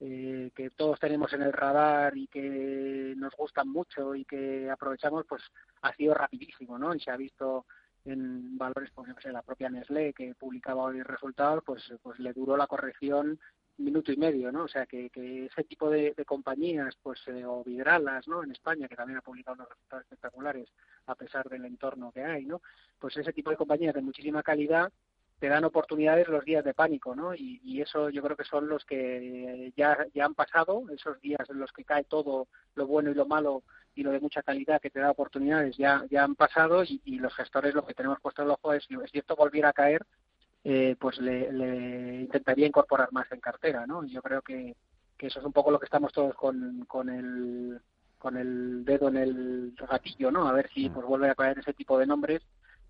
eh, 0.01 0.51
que 0.55 0.69
todos 0.69 0.99
tenemos 0.99 1.33
en 1.33 1.41
el 1.41 1.51
radar 1.51 2.17
y 2.17 2.27
que 2.27 3.13
nos 3.17 3.35
gustan 3.35 3.67
mucho 3.67 4.15
y 4.15 4.23
que 4.25 4.69
aprovechamos, 4.69 5.25
pues 5.27 5.43
ha 5.81 5.93
sido 5.93 6.13
rapidísimo, 6.13 6.77
¿no? 6.77 6.95
Y 6.95 6.99
se 6.99 7.11
ha 7.11 7.17
visto 7.17 7.65
en 8.05 8.57
valores, 8.57 8.91
por 8.91 9.05
ejemplo, 9.05 9.31
la 9.31 9.41
propia 9.41 9.69
Nestlé, 9.69 10.13
que 10.13 10.35
publicaba 10.35 10.83
hoy 10.83 11.01
resultados, 11.03 11.63
pues, 11.65 11.83
pues 12.01 12.17
le 12.19 12.33
duró 12.33 12.55
la 12.55 12.67
corrección 12.67 13.39
minuto 13.79 14.11
y 14.11 14.17
medio, 14.17 14.51
¿no? 14.51 14.63
O 14.63 14.67
sea, 14.67 14.85
que, 14.85 15.09
que 15.09 15.45
ese 15.45 15.63
tipo 15.63 15.89
de, 15.89 16.13
compañías, 16.25 16.95
pues, 17.01 17.19
eh, 17.27 17.45
o 17.45 17.63
Vidralas, 17.63 18.27
¿no? 18.27 18.43
En 18.43 18.51
España, 18.51 18.87
que 18.87 18.95
también 18.95 19.17
ha 19.17 19.21
publicado 19.21 19.55
unos 19.55 19.69
resultados 19.69 20.03
espectaculares, 20.03 20.69
a 21.07 21.15
pesar 21.15 21.47
del 21.49 21.65
entorno 21.65 22.11
que 22.11 22.23
hay, 22.23 22.45
¿no? 22.45 22.61
Pues 22.99 23.15
ese 23.17 23.33
tipo 23.33 23.49
de 23.49 23.57
compañías 23.57 23.95
de 23.95 24.01
muchísima 24.01 24.43
calidad 24.43 24.91
te 25.39 25.47
dan 25.47 25.63
oportunidades 25.63 26.27
los 26.27 26.43
días 26.43 26.63
de 26.65 26.73
pánico, 26.73 27.15
¿no? 27.15 27.33
Y, 27.33 27.81
eso 27.81 28.09
yo 28.09 28.21
creo 28.21 28.35
que 28.35 28.43
son 28.43 28.67
los 28.67 28.83
que 28.83 29.71
ya, 29.75 30.05
ya 30.13 30.25
han 30.25 30.35
pasado, 30.35 30.83
esos 30.93 31.19
días 31.21 31.49
en 31.49 31.59
los 31.59 31.71
que 31.71 31.85
cae 31.85 32.03
todo 32.03 32.47
lo 32.75 32.87
bueno 32.87 33.09
y 33.09 33.13
lo 33.13 33.25
malo 33.25 33.63
y 33.95 34.03
lo 34.03 34.11
de 34.11 34.19
mucha 34.19 34.43
calidad 34.43 34.81
que 34.81 34.89
te 34.89 34.99
da 34.99 35.11
oportunidades 35.11 35.77
ya, 35.77 36.03
ya 36.11 36.25
han 36.25 36.35
pasado 36.35 36.83
y, 36.83 37.19
los 37.19 37.33
gestores 37.33 37.73
lo 37.73 37.85
que 37.85 37.93
tenemos 37.93 38.19
puesto 38.19 38.41
en 38.41 38.49
el 38.49 38.51
ojo 38.51 38.73
es 38.73 38.83
si 38.83 39.17
esto 39.17 39.35
volviera 39.37 39.69
a 39.69 39.73
caer, 39.73 40.05
eh, 40.65 40.97
pues 40.99 41.19
le, 41.19 42.21
intentaría 42.21 42.67
incorporar 42.67 43.11
más 43.13 43.31
en 43.31 43.39
cartera, 43.39 43.87
¿no? 43.87 44.03
Y 44.03 44.09
yo 44.09 44.21
creo 44.21 44.41
que, 44.41 44.75
que 45.17 45.27
eso 45.27 45.39
es 45.39 45.45
un 45.45 45.53
poco 45.53 45.71
lo 45.71 45.79
que 45.79 45.85
estamos 45.85 46.11
todos 46.11 46.35
con, 46.35 46.83
con 46.85 47.09
el 47.09 47.79
con 48.17 48.35
el 48.35 48.83
dedo 48.83 49.07
en 49.07 49.15
el 49.15 49.73
gatillo, 49.89 50.29
¿no? 50.29 50.49
A 50.49 50.51
ver 50.51 50.69
si 50.73 50.89
mm. 50.89 50.93
pues 50.93 51.05
vuelve 51.05 51.29
a 51.29 51.35
caer 51.35 51.59
ese 51.59 51.73
tipo 51.73 51.97
de 51.97 52.05
nombres 52.05 52.41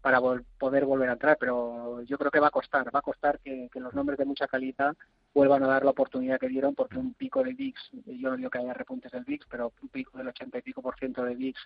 para 0.02 0.20
poder 0.58 0.86
volver 0.86 1.10
a 1.10 1.14
entrar, 1.14 1.38
pero 1.40 2.02
yo 2.04 2.18
creo 2.18 2.32
que 2.32 2.40
va 2.40 2.48
a 2.48 2.52
costar, 2.52 2.94
va 2.94 3.00
a 3.00 3.04
costar 3.04 3.40
que, 3.40 3.70
los 3.76 3.94
nombres 3.94 4.18
de 4.18 4.26
mucha 4.26 4.48
calidad 4.48 4.96
vuelvan 5.34 5.64
a 5.64 5.68
dar 5.68 5.84
la 5.84 5.92
oportunidad 5.92 6.40
que 6.40 6.48
dieron, 6.48 6.76
porque 6.76 6.98
un 6.98 7.14
pico 7.14 7.44
de 7.44 7.54
VIX, 7.54 7.92
yo 8.06 8.30
no 8.30 8.38
digo 8.38 8.50
que 8.50 8.60
haya 8.60 8.74
repuntes 8.74 9.12
del 9.12 9.26
VIX, 9.26 9.46
pero 9.50 9.74
un 9.82 9.90
pico 9.90 10.18
del 10.18 10.28
80 10.30 10.58
y 10.58 10.62
pico 10.62 10.82
por 10.82 10.98
ciento 10.98 11.24
de 11.24 11.36
VIX 11.36 11.60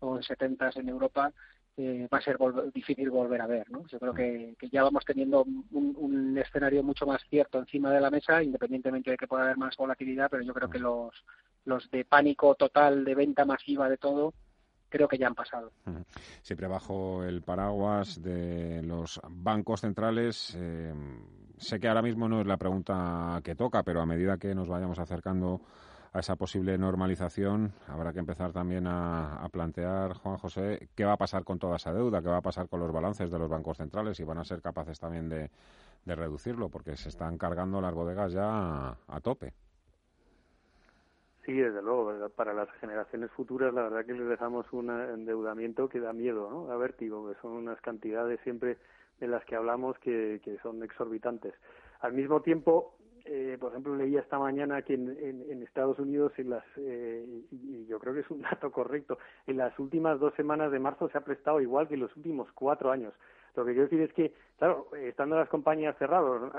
o 0.00 0.16
en 0.16 0.22
70 0.22 0.70
en 0.76 0.88
Europa 0.88 1.32
eh, 1.76 2.08
va 2.12 2.18
a 2.18 2.22
ser 2.22 2.36
difícil 2.74 3.10
volver 3.10 3.40
a 3.40 3.46
ver. 3.46 3.70
¿no? 3.70 3.86
Yo 3.86 3.98
creo 3.98 4.12
que, 4.12 4.56
ya 4.70 4.82
vamos 4.82 5.04
teniendo 5.04 5.44
un, 5.70 6.36
escenario 6.38 6.82
mucho 6.82 7.06
más 7.06 7.22
cierto 7.28 7.58
encima 7.58 7.92
de 7.92 8.00
la 8.00 8.10
mesa, 8.10 8.42
independientemente 8.42 9.10
de 9.10 9.16
que 9.16 9.26
pueda 9.26 9.44
haber 9.44 9.56
más 9.56 9.76
volatilidad, 9.76 10.28
pero 10.30 10.42
yo 10.42 10.54
creo 10.54 10.70
que 10.70 10.78
los, 10.78 11.12
los 11.64 11.90
de 11.90 12.04
pánico 12.04 12.54
total, 12.54 13.04
de 13.04 13.14
venta 13.14 13.44
masiva 13.44 13.88
de 13.88 13.98
todo, 13.98 14.32
creo 14.90 15.08
que 15.08 15.16
ya 15.16 15.28
han 15.28 15.34
pasado. 15.34 15.72
Siempre 16.42 16.66
bajo 16.66 17.24
el 17.24 17.42
paraguas 17.42 18.20
de 18.22 18.82
los 18.82 19.20
bancos 19.30 19.80
centrales. 19.80 20.54
Eh, 20.58 20.92
sé 21.56 21.80
que 21.80 21.88
ahora 21.88 22.02
mismo 22.02 22.28
no 22.28 22.40
es 22.40 22.46
la 22.46 22.58
pregunta 22.58 23.40
que 23.42 23.54
toca, 23.54 23.82
pero 23.82 24.02
a 24.02 24.06
medida 24.06 24.36
que 24.36 24.54
nos 24.54 24.68
vayamos 24.68 24.98
acercando 24.98 25.62
a 26.12 26.18
esa 26.18 26.34
posible 26.34 26.76
normalización, 26.76 27.72
habrá 27.86 28.12
que 28.12 28.18
empezar 28.18 28.52
también 28.52 28.86
a, 28.88 29.48
plantear, 29.52 30.14
Juan 30.14 30.38
José, 30.38 30.88
qué 30.96 31.04
va 31.04 31.12
a 31.12 31.16
pasar 31.16 31.44
con 31.44 31.58
toda 31.60 31.76
esa 31.76 31.92
deuda, 31.92 32.20
qué 32.20 32.28
va 32.28 32.38
a 32.38 32.42
pasar 32.42 32.68
con 32.68 32.80
los 32.80 32.92
balances 32.92 33.30
de 33.30 33.38
los 33.38 33.48
bancos 33.48 33.76
centrales 33.76 34.18
y 34.18 34.24
van 34.24 34.38
a 34.38 34.44
ser 34.44 34.60
capaces 34.60 34.98
también 34.98 35.28
de, 35.28 35.50
reducirlo, 36.04 36.68
porque 36.68 36.96
se 36.96 37.10
están 37.10 37.38
cargando 37.38 37.80
las 37.80 37.94
bodegas 37.94 38.32
ya 38.32 38.96
a 39.06 39.20
tope. 39.22 39.54
Sí, 41.44 41.54
desde 41.54 41.82
luego, 41.82 42.28
para 42.36 42.52
las 42.52 42.70
generaciones 42.80 43.30
futuras 43.30 43.72
la 43.72 43.82
verdad 43.82 44.04
que 44.04 44.12
les 44.12 44.28
dejamos 44.28 44.70
un 44.72 44.90
endeudamiento 44.90 45.88
que 45.88 45.98
da 45.98 46.12
miedo, 46.12 46.50
¿no? 46.50 46.70
A 46.70 46.76
vértigo, 46.76 47.28
que 47.28 47.40
son 47.40 47.52
unas 47.52 47.80
cantidades 47.80 48.38
siempre 48.40 48.76
de 49.18 49.28
las 49.28 49.44
que 49.44 49.56
hablamos 49.56 49.98
que, 49.98 50.40
que 50.44 50.58
son 50.58 50.82
exorbitantes. 50.82 51.54
Al 52.00 52.12
mismo 52.12 52.42
tiempo, 52.42 52.94
eh, 53.24 53.56
por 53.60 53.70
ejemplo, 53.70 53.94
leía 53.96 54.20
esta 54.20 54.38
mañana 54.38 54.82
que 54.82 54.94
en, 54.94 55.62
Estados 55.62 55.98
Unidos, 55.98 56.32
en 56.36 56.50
las, 56.50 56.64
eh, 56.76 57.24
y 57.50 57.86
yo 57.86 57.98
creo 57.98 58.14
que 58.14 58.20
es 58.20 58.30
un 58.30 58.42
dato 58.42 58.70
correcto, 58.72 59.18
en 59.46 59.56
las 59.56 59.78
últimas 59.78 60.18
dos 60.18 60.34
semanas 60.34 60.72
de 60.72 60.78
marzo 60.78 61.08
se 61.08 61.18
ha 61.18 61.20
prestado 61.22 61.60
igual 61.60 61.86
que 61.86 61.94
en 61.94 62.00
los 62.00 62.16
últimos 62.16 62.50
cuatro 62.52 62.90
años. 62.90 63.14
Lo 63.56 63.64
que 63.64 63.72
quiero 63.72 63.88
decir 63.88 64.00
es 64.00 64.12
que, 64.12 64.32
claro, 64.58 64.88
estando 64.96 65.36
las 65.36 65.48
compañías 65.48 65.96
cerradas, 65.98 66.52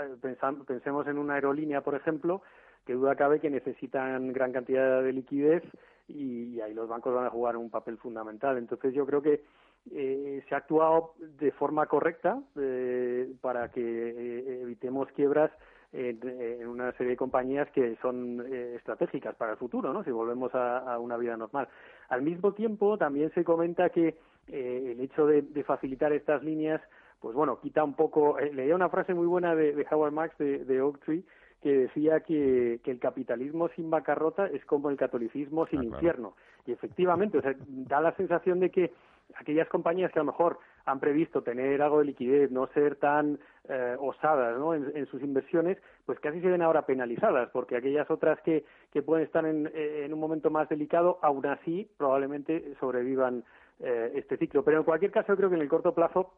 pensemos 0.65 1.07
en 1.07 1.17
una 1.17 1.35
aerolínea, 1.35 1.81
por 1.81 1.95
ejemplo, 1.95 2.41
que 2.85 2.93
duda 2.93 3.15
cabe 3.15 3.39
que 3.39 3.49
necesitan 3.49 4.33
gran 4.33 4.51
cantidad 4.51 5.01
de 5.03 5.13
liquidez 5.13 5.63
y, 6.07 6.59
ahí 6.61 6.73
los 6.73 6.87
bancos 6.87 7.13
van 7.13 7.25
a 7.25 7.29
jugar 7.29 7.57
un 7.57 7.69
papel 7.69 7.97
fundamental. 7.97 8.57
Entonces 8.57 8.93
yo 8.93 9.05
creo 9.05 9.21
que 9.21 9.43
eh, 9.91 10.43
se 10.47 10.55
ha 10.55 10.59
actuado 10.59 11.13
de 11.19 11.51
forma 11.51 11.85
correcta 11.87 12.41
eh, 12.59 13.33
para 13.41 13.69
que 13.69 13.81
eh, 13.81 14.61
evitemos 14.61 15.07
quiebras 15.13 15.51
en, 15.93 16.67
una 16.67 16.91
serie 16.93 17.11
de 17.11 17.17
compañías 17.17 17.69
que 17.71 17.97
son 18.01 18.45
estratégicas 18.75 19.35
para 19.35 19.51
el 19.51 19.57
futuro, 19.57 19.91
¿no? 19.91 20.03
Si 20.05 20.11
volvemos 20.11 20.53
a, 20.55 20.97
una 20.99 21.17
vida 21.17 21.35
normal. 21.35 21.67
Al 22.07 22.21
mismo 22.21 22.53
tiempo, 22.53 22.97
también 22.97 23.29
se 23.33 23.43
comenta 23.43 23.89
que 23.89 24.15
el 24.47 24.99
hecho 25.01 25.27
de, 25.27 25.43
facilitar 25.65 26.13
estas 26.13 26.43
líneas, 26.43 26.81
pues 27.19 27.35
bueno, 27.35 27.59
quita 27.59 27.83
un 27.83 27.93
poco. 27.95 28.37
leía 28.39 28.73
una 28.73 28.87
frase 28.87 29.13
muy 29.13 29.27
buena 29.27 29.53
de, 29.53 29.85
Howard 29.91 30.13
Marks 30.13 30.37
de, 30.37 30.63
de 30.63 30.81
Oaktree 30.81 31.25
que 31.61 31.71
decía 31.71 32.21
que, 32.21 32.79
que, 32.83 32.91
el 32.91 32.99
capitalismo 32.99 33.69
sin 33.69 33.89
bancarrota 33.89 34.47
es 34.47 34.65
como 34.65 34.89
el 34.89 34.97
catolicismo 34.97 35.67
sin 35.67 35.79
ah, 35.79 35.83
infierno. 35.85 36.33
Y 36.65 36.71
efectivamente, 36.71 37.37
o 37.37 37.41
sea, 37.41 37.53
da 37.67 38.01
la 38.01 38.15
sensación 38.15 38.59
de 38.59 38.69
que 38.69 38.91
aquellas 39.35 39.69
compañías 39.69 40.11
que 40.11 40.19
a 40.19 40.23
lo 40.23 40.31
mejor 40.31 40.59
han 40.85 40.99
previsto 40.99 41.41
tener 41.41 41.81
algo 41.81 41.99
de 41.99 42.05
liquidez, 42.05 42.51
no 42.51 42.67
ser 42.67 42.95
tan 42.95 43.39
eh, 43.69 43.95
osadas 43.99 44.57
¿no? 44.57 44.73
en, 44.73 45.05
sus 45.05 45.21
inversiones, 45.21 45.77
pues 46.05 46.19
casi 46.19 46.41
se 46.41 46.49
ven 46.49 46.61
ahora 46.61 46.85
penalizadas, 46.85 47.49
porque 47.51 47.77
aquellas 47.77 48.09
otras 48.09 48.41
que, 48.41 48.65
que 48.91 49.03
pueden 49.03 49.25
estar 49.25 49.45
en, 49.45 49.71
en 49.73 50.13
un 50.13 50.19
momento 50.19 50.49
más 50.49 50.67
delicado, 50.67 51.19
aún 51.21 51.45
así 51.45 51.87
probablemente 51.97 52.73
sobrevivan 52.79 53.43
eh, 53.83 54.11
este 54.15 54.37
ciclo. 54.37 54.63
Pero 54.63 54.77
en 54.77 54.83
cualquier 54.83 55.11
caso, 55.11 55.29
yo 55.29 55.37
creo 55.37 55.49
que 55.49 55.55
en 55.55 55.61
el 55.63 55.69
corto 55.69 55.93
plazo 55.93 56.33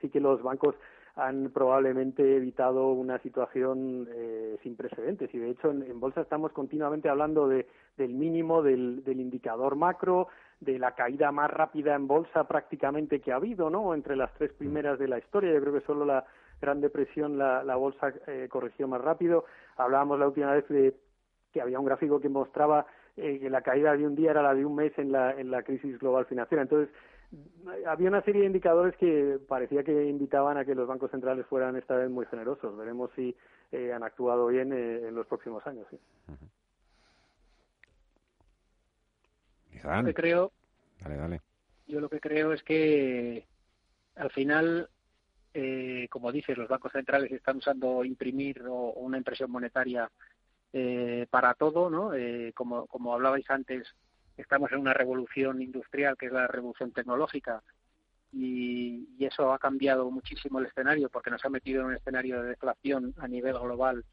sí 0.00 0.08
que 0.08 0.18
los 0.18 0.42
bancos 0.42 0.74
han 1.16 1.50
probablemente 1.50 2.36
evitado 2.36 2.92
una 2.92 3.18
situación 3.18 4.08
eh, 4.12 4.58
sin 4.62 4.76
precedentes. 4.76 5.32
Y 5.34 5.38
de 5.38 5.50
hecho, 5.50 5.70
en, 5.70 6.00
bolsa 6.00 6.22
estamos 6.22 6.52
continuamente 6.52 7.08
hablando 7.08 7.48
de, 7.48 7.66
del 7.96 8.14
mínimo 8.14 8.62
del, 8.62 9.04
del, 9.04 9.20
indicador 9.20 9.76
macro, 9.76 10.28
de 10.60 10.78
la 10.78 10.94
caída 10.94 11.32
más 11.32 11.50
rápida 11.50 11.94
en 11.94 12.06
bolsa 12.06 12.44
prácticamente 12.44 13.20
que 13.20 13.32
ha 13.32 13.36
habido, 13.36 13.70
¿no? 13.70 13.94
Entre 13.94 14.16
las 14.16 14.32
tres 14.34 14.52
primeras 14.52 14.98
de 14.98 15.08
la 15.08 15.18
historia. 15.18 15.52
Yo 15.52 15.60
creo 15.60 15.74
que 15.74 15.86
solo 15.86 16.04
la 16.04 16.24
Gran 16.60 16.80
Depresión 16.80 17.38
la, 17.38 17.64
la 17.64 17.76
bolsa 17.76 18.12
eh, 18.26 18.48
corrigió 18.50 18.86
más 18.86 19.00
rápido. 19.00 19.44
Hablábamos 19.76 20.18
la 20.18 20.28
última 20.28 20.52
vez 20.52 20.68
de 20.68 20.94
que 21.52 21.60
había 21.60 21.80
un 21.80 21.86
gráfico 21.86 22.20
que 22.20 22.28
mostraba 22.28 22.86
eh, 23.16 23.38
que 23.40 23.50
la 23.50 23.62
caída 23.62 23.96
de 23.96 24.06
un 24.06 24.14
día 24.14 24.30
era 24.30 24.42
la 24.42 24.54
de 24.54 24.64
un 24.64 24.74
mes 24.74 24.92
en 24.98 25.10
la, 25.12 25.32
en 25.32 25.50
la 25.50 25.62
crisis 25.62 25.98
global 25.98 26.26
financiera. 26.26 26.62
Entonces, 26.62 26.94
había 27.86 28.08
una 28.08 28.22
serie 28.22 28.42
de 28.42 28.48
indicadores 28.48 28.96
que 28.96 29.38
parecía 29.48 29.84
que 29.84 30.06
invitaban 30.06 30.56
a 30.56 30.64
que 30.64 30.74
los 30.74 30.88
bancos 30.88 31.10
centrales 31.10 31.46
fueran 31.46 31.76
esta 31.76 31.96
vez 31.96 32.10
muy 32.10 32.26
generosos. 32.26 32.76
Veremos 32.76 33.10
si 33.14 33.36
eh, 33.72 33.92
han 33.92 34.02
actuado 34.02 34.48
bien 34.48 34.72
eh, 34.72 35.08
en 35.08 35.14
los 35.14 35.26
próximos 35.26 35.64
años. 35.66 35.86
¿sí? 35.90 35.98
Yo 39.72 40.02
lo 40.02 40.14
creo, 40.14 40.52
Yo 41.86 42.00
lo 42.00 42.08
que 42.08 42.20
creo 42.20 42.52
es 42.52 42.62
que 42.62 43.46
al 44.16 44.30
final, 44.30 44.88
eh, 45.54 46.08
como 46.10 46.32
dices, 46.32 46.58
los 46.58 46.68
bancos 46.68 46.92
centrales 46.92 47.30
están 47.30 47.58
usando 47.58 48.04
imprimir 48.04 48.62
o, 48.66 48.92
una 48.92 49.18
impresión 49.18 49.50
monetaria 49.50 50.10
para 51.30 51.54
todo, 51.54 51.90
¿no? 51.90 52.12
como, 52.54 52.86
como 52.86 53.12
hablabais 53.12 53.50
antes, 53.50 53.92
estamos 54.36 54.72
en 54.72 54.78
una 54.78 54.94
revolución 54.94 55.62
industrial 55.62 56.16
que 56.16 56.26
es 56.26 56.32
la 56.32 56.46
revolución 56.46 56.92
tecnológica 56.92 57.62
y, 58.32 59.06
eso 59.24 59.52
ha 59.52 59.58
cambiado 59.58 60.10
muchísimo 60.10 60.58
el 60.58 60.66
escenario 60.66 61.08
porque 61.08 61.30
nos 61.30 61.44
ha 61.44 61.50
metido 61.50 61.82
en 61.82 61.88
un 61.88 61.94
escenario 61.94 62.42
de 62.42 62.48
deflación 62.48 63.14
a 63.18 63.28
nivel 63.28 63.58
global 63.58 64.04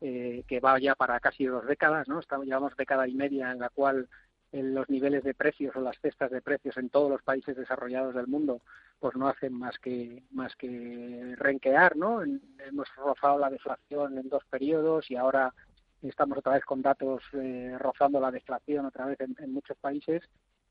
eh, 0.00 0.42
que 0.46 0.60
va 0.60 0.78
ya 0.78 0.94
para 0.94 1.18
casi 1.20 1.46
dos 1.46 1.64
décadas, 1.66 2.06
¿no? 2.08 2.20
Estamos, 2.20 2.46
llevamos 2.46 2.76
década 2.76 3.08
y 3.08 3.14
media 3.14 3.50
en 3.50 3.60
la 3.60 3.68
cual 3.68 4.08
los 4.52 4.88
niveles 4.88 5.24
de 5.24 5.34
precios 5.34 5.76
o 5.76 5.80
las 5.80 5.98
cestas 6.00 6.30
de 6.30 6.40
precios 6.40 6.76
en 6.76 6.88
todos 6.88 7.10
los 7.10 7.22
países 7.22 7.56
desarrollados 7.56 8.14
del 8.14 8.26
mundo 8.26 8.62
pues 8.98 9.14
no 9.14 9.28
hacen 9.28 9.52
más 9.52 9.78
que 9.78 10.24
más 10.32 10.56
que 10.56 11.34
renquear, 11.36 11.96
¿no? 11.96 12.22
Hemos 12.22 12.88
rozado 12.96 13.38
la 13.38 13.50
deflación 13.50 14.18
en 14.18 14.28
dos 14.28 14.44
periodos 14.50 15.10
y 15.10 15.16
ahora 15.16 15.54
estamos 16.02 16.38
otra 16.38 16.52
vez 16.52 16.64
con 16.64 16.82
datos 16.82 17.22
eh, 17.32 17.74
rozando 17.78 18.20
la 18.20 18.30
deflación 18.30 18.86
otra 18.86 19.06
vez 19.06 19.18
en, 19.20 19.52
muchos 19.52 19.76
países 19.78 20.22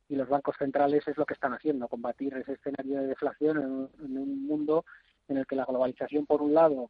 y 0.08 0.16
los 0.16 0.30
bancos 0.30 0.56
centrales 0.58 1.06
es 1.08 1.18
lo 1.18 1.26
que 1.26 1.34
están 1.34 1.54
haciendo, 1.54 1.90
combatir 1.90 2.34
ese 2.36 2.54
escenario 2.54 3.02
de 3.02 3.08
deflación 3.08 3.90
en, 4.00 4.18
un 4.18 4.48
mundo 4.48 4.86
en 5.28 5.38
el 5.38 5.46
que 5.46 5.58
la 5.58 5.66
globalización 5.66 6.26
por 6.26 6.42
un 6.42 6.54
lado, 6.54 6.90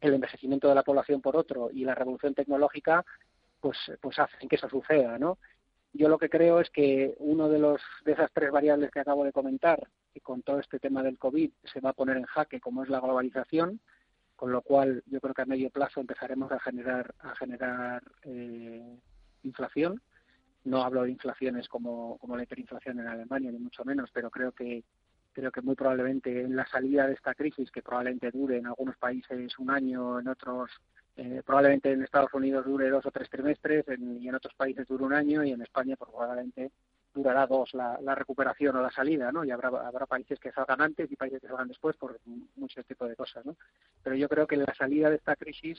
el 0.00 0.14
envejecimiento 0.14 0.68
de 0.68 0.76
la 0.76 0.84
población 0.84 1.20
por 1.20 1.36
otro 1.36 1.70
y 1.72 1.84
la 1.84 1.94
revolución 1.94 2.34
tecnológica 2.34 3.04
pues 3.60 3.76
pues 4.00 4.18
hacen 4.18 4.48
que 4.48 4.56
eso 4.56 4.68
suceda, 4.68 5.18
¿no? 5.18 5.38
Yo 5.92 6.08
lo 6.08 6.18
que 6.18 6.28
creo 6.28 6.60
es 6.60 6.70
que 6.70 7.14
uno 7.18 7.48
de 7.48 7.58
los 7.58 7.80
de 8.04 8.12
esas 8.12 8.30
tres 8.32 8.52
variables 8.52 8.90
que 8.90 9.00
acabo 9.00 9.24
de 9.24 9.32
comentar 9.32 9.88
y 10.14 10.20
con 10.20 10.42
todo 10.42 10.60
este 10.60 10.78
tema 10.78 11.02
del 11.02 11.18
COVID 11.18 11.50
se 11.64 11.80
va 11.80 11.90
a 11.90 11.94
poner 11.94 12.18
en 12.18 12.24
jaque 12.24 12.60
como 12.60 12.84
es 12.84 12.90
la 12.90 13.00
globalización, 13.00 13.80
con 14.36 14.52
lo 14.52 14.62
cual 14.62 15.02
yo 15.06 15.20
creo 15.20 15.34
que 15.34 15.42
a 15.42 15.46
medio 15.46 15.70
plazo 15.70 16.00
empezaremos 16.00 16.52
a 16.52 16.60
generar 16.60 17.14
a 17.20 17.34
generar 17.34 18.02
eh, 18.22 18.98
inflación. 19.42 20.00
No 20.64 20.82
hablo 20.82 21.02
de 21.02 21.10
inflaciones 21.10 21.68
como, 21.68 22.18
como 22.18 22.36
la 22.36 22.42
hiperinflación 22.42 23.00
en 23.00 23.06
Alemania 23.06 23.50
ni 23.50 23.58
mucho 23.58 23.84
menos 23.84 24.10
pero 24.12 24.30
creo 24.30 24.52
que 24.52 24.84
creo 25.32 25.52
que 25.52 25.60
muy 25.60 25.74
probablemente 25.74 26.42
en 26.42 26.56
la 26.56 26.66
salida 26.66 27.06
de 27.06 27.14
esta 27.14 27.34
crisis 27.34 27.70
que 27.70 27.82
probablemente 27.82 28.30
dure 28.30 28.56
en 28.56 28.66
algunos 28.66 28.96
países 28.96 29.58
un 29.58 29.70
año 29.70 30.18
en 30.18 30.28
otros 30.28 30.70
eh, 31.16 31.42
probablemente 31.44 31.92
en 31.92 32.02
Estados 32.02 32.32
Unidos 32.34 32.64
dure 32.64 32.88
dos 32.88 33.04
o 33.06 33.10
tres 33.10 33.28
trimestres 33.30 33.84
y 33.98 34.28
en 34.28 34.34
otros 34.34 34.54
países 34.54 34.86
dure 34.86 35.04
un 35.04 35.12
año 35.12 35.44
y 35.44 35.52
en 35.52 35.62
España 35.62 35.96
pues, 35.96 36.10
probablemente 36.10 36.72
durará 37.16 37.46
dos 37.46 37.72
la, 37.72 38.14
recuperación 38.14 38.76
o 38.76 38.82
la 38.82 38.90
salida, 38.90 39.32
¿no? 39.32 39.42
Y 39.44 39.50
habrá, 39.50 39.68
habrá 39.68 40.06
países 40.06 40.38
que 40.38 40.52
salgan 40.52 40.82
antes 40.82 41.10
y 41.10 41.16
países 41.16 41.40
que 41.40 41.48
salgan 41.48 41.68
después 41.68 41.96
por 41.96 42.18
muchos 42.56 42.84
tipos 42.84 43.08
de 43.08 43.16
cosas, 43.16 43.44
¿no? 43.46 43.56
Pero 44.02 44.16
yo 44.16 44.28
creo 44.28 44.46
que 44.46 44.54
en 44.56 44.64
la 44.64 44.74
salida 44.74 45.08
de 45.08 45.16
esta 45.16 45.34
crisis 45.34 45.78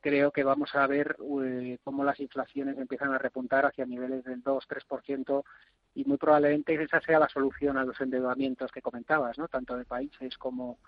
creo 0.00 0.32
que 0.32 0.42
vamos 0.42 0.74
a 0.74 0.86
ver 0.86 1.16
eh, 1.44 1.78
cómo 1.84 2.04
las 2.04 2.18
inflaciones 2.20 2.78
empiezan 2.78 3.12
a 3.12 3.18
repuntar 3.18 3.66
hacia 3.66 3.86
niveles 3.86 4.24
del 4.24 4.42
2-3% 4.42 5.44
y 5.94 6.04
muy 6.04 6.16
probablemente 6.16 6.74
esa 6.82 7.00
sea 7.00 7.20
la 7.20 7.28
solución 7.28 7.76
a 7.76 7.84
los 7.84 8.00
endeudamientos 8.00 8.72
que 8.72 8.82
comentabas, 8.82 9.38
¿no? 9.38 9.48
Tanto 9.48 9.76
de 9.76 9.84
países 9.84 10.36
como 10.38 10.78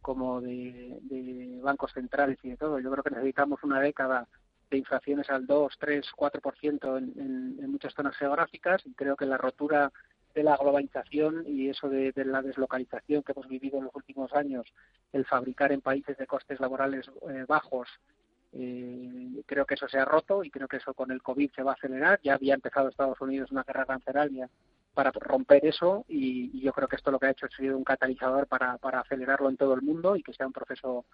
como 0.00 0.42
de, 0.42 0.98
de 1.00 1.60
bancos 1.62 1.92
centrales 1.92 2.38
y 2.42 2.50
de 2.50 2.56
todo. 2.58 2.78
Yo 2.78 2.90
creo 2.90 3.02
que 3.02 3.10
necesitamos 3.10 3.64
una 3.64 3.80
década 3.80 4.28
de 4.70 4.78
inflaciones 4.78 5.30
al 5.30 5.46
2, 5.46 5.74
3, 5.78 6.06
4% 6.16 6.98
en, 6.98 7.12
en, 7.20 7.64
en 7.64 7.70
muchas 7.70 7.94
zonas 7.94 8.16
geográficas 8.16 8.82
creo 8.96 9.16
que 9.16 9.26
la 9.26 9.36
rotura 9.36 9.92
de 10.34 10.42
la 10.42 10.56
globalización 10.56 11.44
y 11.46 11.68
eso 11.68 11.88
de, 11.88 12.12
la 12.16 12.42
deslocalización 12.42 13.22
que 13.22 13.32
hemos 13.32 13.48
vivido 13.48 13.78
en 13.78 13.84
los 13.84 13.94
últimos 13.94 14.32
años, 14.34 14.66
el 15.12 15.24
fabricar 15.24 15.72
en 15.72 15.80
países 15.80 16.18
de 16.18 16.26
costes 16.26 16.58
laborales 16.60 17.08
eh, 17.30 17.44
bajos, 17.46 17.88
eh, 18.52 19.42
creo 19.46 19.64
que 19.64 19.74
eso 19.74 19.88
se 19.88 19.98
ha 19.98 20.04
roto 20.04 20.44
y 20.44 20.50
creo 20.50 20.68
que 20.68 20.78
eso 20.78 20.92
con 20.92 21.10
el 21.12 21.22
COVID 21.22 21.52
se 21.52 21.62
va 21.62 21.72
a 21.72 21.74
acelerar. 21.74 22.20
Ya 22.22 22.34
había 22.34 22.54
empezado 22.54 22.88
Estados 22.88 23.20
Unidos 23.20 23.52
una 23.52 23.62
guerra 23.62 23.86
canceraria 23.86 24.48
para 24.92 25.10
romper 25.12 25.64
eso 25.66 26.04
y, 26.08 26.60
yo 26.60 26.72
creo 26.72 26.88
que 26.88 26.96
esto 26.96 27.10
lo 27.10 27.18
que 27.18 27.26
ha 27.26 27.30
hecho 27.30 27.46
ha 27.46 27.56
sido 27.56 27.76
un 27.76 27.84
catalizador 27.84 28.46
para 28.46 28.78
acelerarlo 29.00 29.48
en 29.48 29.56
todo 29.56 29.74
el 29.74 29.82
mundo 29.82 30.16
y 30.16 30.22
que 30.22 30.34
sea 30.34 30.46
un 30.46 30.52
proceso 30.52 31.04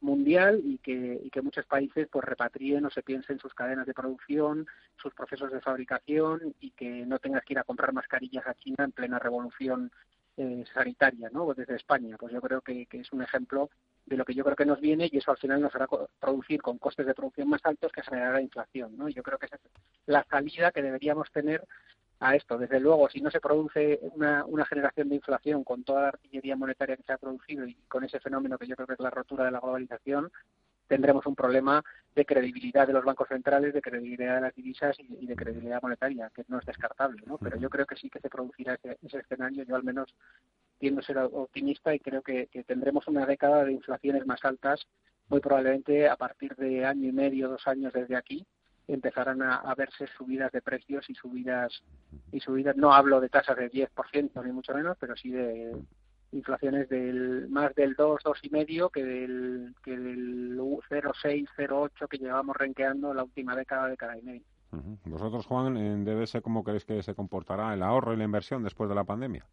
mundial 0.00 0.60
y 0.64 0.78
que, 0.78 1.20
y 1.22 1.30
que 1.30 1.42
muchos 1.42 1.66
países 1.66 2.08
pues 2.10 2.24
repatrien 2.24 2.84
o 2.84 2.90
se 2.90 3.02
piensen 3.02 3.38
sus 3.38 3.54
cadenas 3.54 3.86
de 3.86 3.94
producción, 3.94 4.66
sus 4.96 5.14
procesos 5.14 5.50
de 5.50 5.60
fabricación 5.60 6.54
y 6.60 6.70
que 6.70 7.06
no 7.06 7.18
tengas 7.18 7.44
que 7.44 7.54
ir 7.54 7.58
a 7.58 7.64
comprar 7.64 7.92
mascarillas 7.92 8.46
a 8.46 8.54
China 8.54 8.84
en 8.84 8.92
plena 8.92 9.18
revolución 9.18 9.90
eh, 10.36 10.64
sanitaria, 10.74 11.30
¿no? 11.32 11.54
Desde 11.54 11.76
España, 11.76 12.16
pues 12.18 12.32
yo 12.32 12.42
creo 12.42 12.60
que, 12.60 12.84
que, 12.86 13.00
es 13.00 13.12
un 13.12 13.22
ejemplo 13.22 13.70
de 14.04 14.18
lo 14.18 14.24
que 14.24 14.34
yo 14.34 14.44
creo 14.44 14.54
que 14.54 14.66
nos 14.66 14.80
viene 14.80 15.08
y 15.10 15.16
eso 15.16 15.30
al 15.30 15.38
final 15.38 15.62
nos 15.62 15.74
hará 15.74 15.88
producir 16.20 16.60
con 16.60 16.76
costes 16.76 17.06
de 17.06 17.14
producción 17.14 17.48
más 17.48 17.64
altos 17.64 17.90
que 17.90 18.02
generará 18.02 18.40
inflación, 18.42 18.96
¿no? 18.96 19.08
Yo 19.08 19.22
creo 19.22 19.38
que 19.38 19.46
esa 19.46 19.56
es 19.56 19.62
la 20.04 20.24
salida 20.24 20.72
que 20.72 20.82
deberíamos 20.82 21.30
tener 21.32 21.66
a 22.20 22.34
esto. 22.34 22.58
Desde 22.58 22.80
luego, 22.80 23.08
si 23.08 23.20
no 23.20 23.30
se 23.30 23.40
produce 23.40 24.00
una, 24.14 24.44
una, 24.44 24.64
generación 24.64 25.08
de 25.08 25.16
inflación 25.16 25.64
con 25.64 25.84
toda 25.84 26.02
la 26.02 26.08
artillería 26.08 26.56
monetaria 26.56 26.96
que 26.96 27.02
se 27.02 27.12
ha 27.12 27.18
producido 27.18 27.66
y 27.66 27.74
con 27.88 28.04
ese 28.04 28.20
fenómeno 28.20 28.58
que 28.58 28.66
yo 28.66 28.74
creo 28.76 28.86
que 28.86 28.94
es 28.94 29.00
la 29.00 29.10
rotura 29.10 29.44
de 29.44 29.50
la 29.50 29.60
globalización, 29.60 30.30
tendremos 30.86 31.26
un 31.26 31.34
problema 31.34 31.82
de 32.14 32.24
credibilidad 32.24 32.86
de 32.86 32.92
los 32.92 33.04
bancos 33.04 33.28
centrales, 33.28 33.74
de 33.74 33.82
credibilidad 33.82 34.36
de 34.36 34.40
las 34.40 34.54
divisas 34.54 34.96
y, 34.98 35.26
de 35.26 35.36
credibilidad 35.36 35.82
monetaria, 35.82 36.30
que 36.34 36.44
no 36.48 36.58
es 36.58 36.64
descartable, 36.64 37.22
¿no? 37.26 37.38
Pero 37.38 37.58
yo 37.58 37.68
creo 37.68 37.86
que 37.86 37.96
sí 37.96 38.08
que 38.08 38.20
se 38.20 38.30
producirá 38.30 38.78
ese, 38.82 39.18
escenario. 39.18 39.64
Yo 39.64 39.76
al 39.76 39.84
menos 39.84 40.14
tiendo 40.78 41.00
a 41.00 41.04
ser 41.04 41.18
optimista 41.18 41.94
y 41.94 42.00
creo 42.00 42.22
que, 42.22 42.46
que 42.46 42.64
tendremos 42.64 43.06
una 43.08 43.26
década 43.26 43.64
de 43.64 43.72
inflaciones 43.72 44.26
más 44.26 44.44
altas, 44.44 44.86
muy 45.28 45.40
probablemente 45.40 46.08
a 46.08 46.16
partir 46.16 46.54
de 46.56 46.84
año 46.86 47.08
y 47.08 47.12
medio, 47.12 47.48
dos 47.48 47.66
años 47.66 47.92
desde 47.92 48.16
aquí, 48.16 48.46
empezarán 48.88 49.42
a, 49.42 49.74
verse 49.74 50.06
subidas 50.06 50.52
de 50.52 50.62
precios 50.62 51.08
y 51.10 51.14
subidas 51.14 51.82
y 52.30 52.40
subidas 52.40 52.76
no 52.76 52.92
hablo 52.92 53.20
de 53.20 53.28
tasas 53.28 53.56
del 53.56 53.70
10% 53.70 54.44
ni 54.44 54.52
mucho 54.52 54.74
menos 54.74 54.96
pero 55.00 55.16
sí 55.16 55.30
de 55.30 55.76
inflaciones 56.32 56.88
del 56.88 57.48
más 57.48 57.74
del 57.74 57.94
2 57.94 58.20
dos 58.24 58.38
y 58.42 58.50
medio 58.50 58.90
que 58.90 59.04
del 59.04 59.74
que 59.82 59.96
del 59.96 60.56
0,6 60.58 61.48
0,8 61.56 62.08
que 62.08 62.18
llevamos 62.18 62.56
renqueando 62.56 63.12
la 63.12 63.24
última 63.24 63.56
década 63.56 63.88
década 63.88 64.18
y 64.18 64.22
media. 64.22 64.46
Vosotros 65.04 65.46
Juan 65.46 65.76
en 65.76 66.04
DBS 66.04 66.40
cómo 66.42 66.62
creéis 66.62 66.84
que 66.84 67.02
se 67.02 67.14
comportará 67.14 67.72
el 67.74 67.82
ahorro 67.82 68.12
y 68.12 68.16
la 68.16 68.24
inversión 68.24 68.62
después 68.62 68.88
de 68.88 68.94
la 68.94 69.04
pandemia 69.04 69.44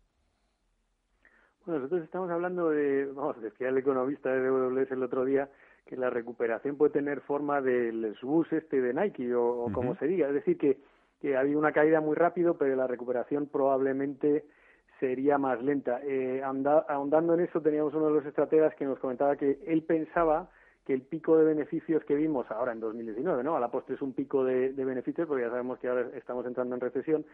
bueno 1.66 1.80
nosotros 1.80 2.04
estamos 2.04 2.30
hablando 2.30 2.70
de 2.70 3.06
vamos 3.06 3.42
decía 3.42 3.70
el 3.70 3.78
economista 3.78 4.30
de 4.30 4.48
DWS 4.48 4.92
el 4.92 5.04
otro 5.04 5.26
día 5.26 5.50
que 5.86 5.98
la 5.98 6.10
recuperación 6.10 6.78
puede 6.78 6.94
tener 6.94 7.22
forma 7.22 7.62
del 7.62 8.16
bus 8.22 8.52
este 8.54 8.82
de 8.82 8.94
Nike 8.94 9.34
o, 9.36 9.70
como 9.74 9.96
se 9.96 10.08
diga. 10.08 10.28
Es 10.28 10.34
decir, 10.34 10.58
que, 10.58 10.78
que 11.22 11.36
ha 11.36 11.42
habido 11.42 11.60
una 11.60 11.72
caída 11.72 12.02
muy 12.02 12.16
rápido, 12.16 12.58
pero 12.58 12.76
la 12.76 12.88
recuperación 12.88 13.48
probablemente 13.48 14.46
sería 15.00 15.38
más 15.38 15.62
lenta. 15.62 16.00
Eh, 16.04 16.42
ahondando 16.44 17.34
en 17.34 17.42
eso, 17.42 17.62
teníamos 17.62 17.94
uno 17.94 18.08
de 18.08 18.14
los 18.14 18.26
estrategas 18.26 18.74
que 18.76 18.86
nos 18.86 19.00
comentaba 19.00 19.36
que 19.36 19.60
él 19.68 19.84
pensaba 19.84 20.50
que 20.86 20.94
el 20.94 21.02
pico 21.02 21.38
de 21.38 21.46
beneficios 21.46 22.04
que 22.04 22.16
vimos 22.16 22.50
ahora 22.52 22.74
en 22.74 22.80
2019, 22.80 23.44
¿no? 23.44 23.56
A 23.56 23.60
la 23.60 23.72
postre 23.72 23.96
es 23.96 24.02
un 24.02 24.14
pico 24.14 24.44
de, 24.44 24.74
de 24.74 24.86
beneficios, 24.86 25.28
porque 25.28 25.44
ya 25.44 25.50
sabemos 25.50 25.80
que 25.80 25.88
ahora 25.88 26.08
estamos 26.16 26.46
entrando 26.46 26.76
en 26.76 26.82
recesión, 26.82 27.26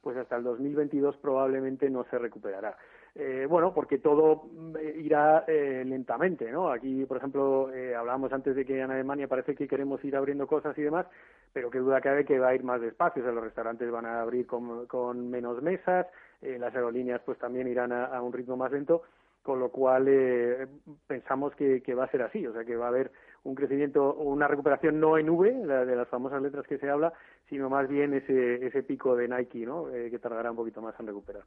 pues 0.00 0.16
hasta 0.16 0.36
el 0.36 0.44
2022 0.44 1.16
probablemente 1.16 1.90
no 1.90 2.04
se 2.04 2.18
recuperará. 2.18 2.76
Eh, 3.16 3.46
bueno, 3.48 3.72
porque 3.72 3.98
todo 3.98 4.50
eh, 4.76 5.00
irá 5.04 5.44
eh, 5.46 5.84
lentamente, 5.86 6.50
¿no? 6.50 6.68
Aquí, 6.70 7.04
por 7.06 7.18
ejemplo, 7.18 7.70
hablábamos 7.96 8.32
antes 8.32 8.56
de 8.56 8.64
que 8.64 8.80
en 8.80 8.90
Alemania 8.90 9.28
parece 9.28 9.54
que 9.54 9.68
queremos 9.68 10.04
ir 10.04 10.16
abriendo 10.16 10.48
cosas 10.48 10.76
y 10.76 10.82
demás, 10.82 11.06
pero 11.52 11.70
qué 11.70 11.78
duda 11.78 12.00
cabe 12.00 12.24
que 12.24 12.40
va 12.40 12.48
a 12.48 12.54
ir 12.56 12.64
más 12.64 12.80
despacio, 12.80 13.22
o 13.22 13.24
sea, 13.24 13.32
los 13.32 13.44
restaurantes 13.44 13.88
van 13.90 14.06
a 14.06 14.20
abrir 14.20 14.48
con, 14.48 15.30
menos 15.30 15.62
mesas, 15.62 16.06
las 16.42 16.74
aerolíneas 16.74 17.20
pues 17.24 17.38
también 17.38 17.68
irán 17.68 17.92
a, 17.92 18.20
un 18.20 18.32
ritmo 18.32 18.56
más 18.56 18.72
lento, 18.72 19.02
con 19.42 19.60
lo 19.60 19.68
cual 19.70 20.68
pensamos 21.06 21.54
que, 21.54 21.80
va 21.94 22.04
a 22.04 22.10
ser 22.10 22.22
así, 22.22 22.44
o 22.44 22.52
sea, 22.52 22.64
que 22.64 22.76
va 22.76 22.86
a 22.86 22.88
haber 22.88 23.12
un 23.44 23.54
crecimiento, 23.54 24.14
una 24.14 24.48
recuperación 24.48 24.98
no 24.98 25.18
en 25.18 25.30
V, 25.30 25.52
de 25.52 25.96
las 25.96 26.08
famosas 26.08 26.42
letras 26.42 26.66
que 26.66 26.78
se 26.78 26.90
habla, 26.90 27.12
sino 27.48 27.70
más 27.70 27.88
bien 27.88 28.14
ese, 28.14 28.66
ese 28.66 28.82
pico 28.82 29.14
de 29.14 29.28
Nike, 29.28 29.66
¿no? 29.66 29.88
Eh, 29.90 30.10
que 30.10 30.18
tardará 30.18 30.50
un 30.50 30.56
poquito 30.56 30.82
más 30.82 30.98
en 30.98 31.06
recuperar. 31.06 31.44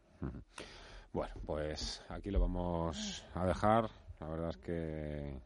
Bueno, 1.14 1.34
pues 1.46 2.04
aquí 2.10 2.32
lo 2.32 2.40
vamos 2.40 3.26
a 3.34 3.46
dejar. 3.46 3.90
La 4.20 4.28
verdad 4.28 4.50
es 4.50 4.58
que 4.58 5.40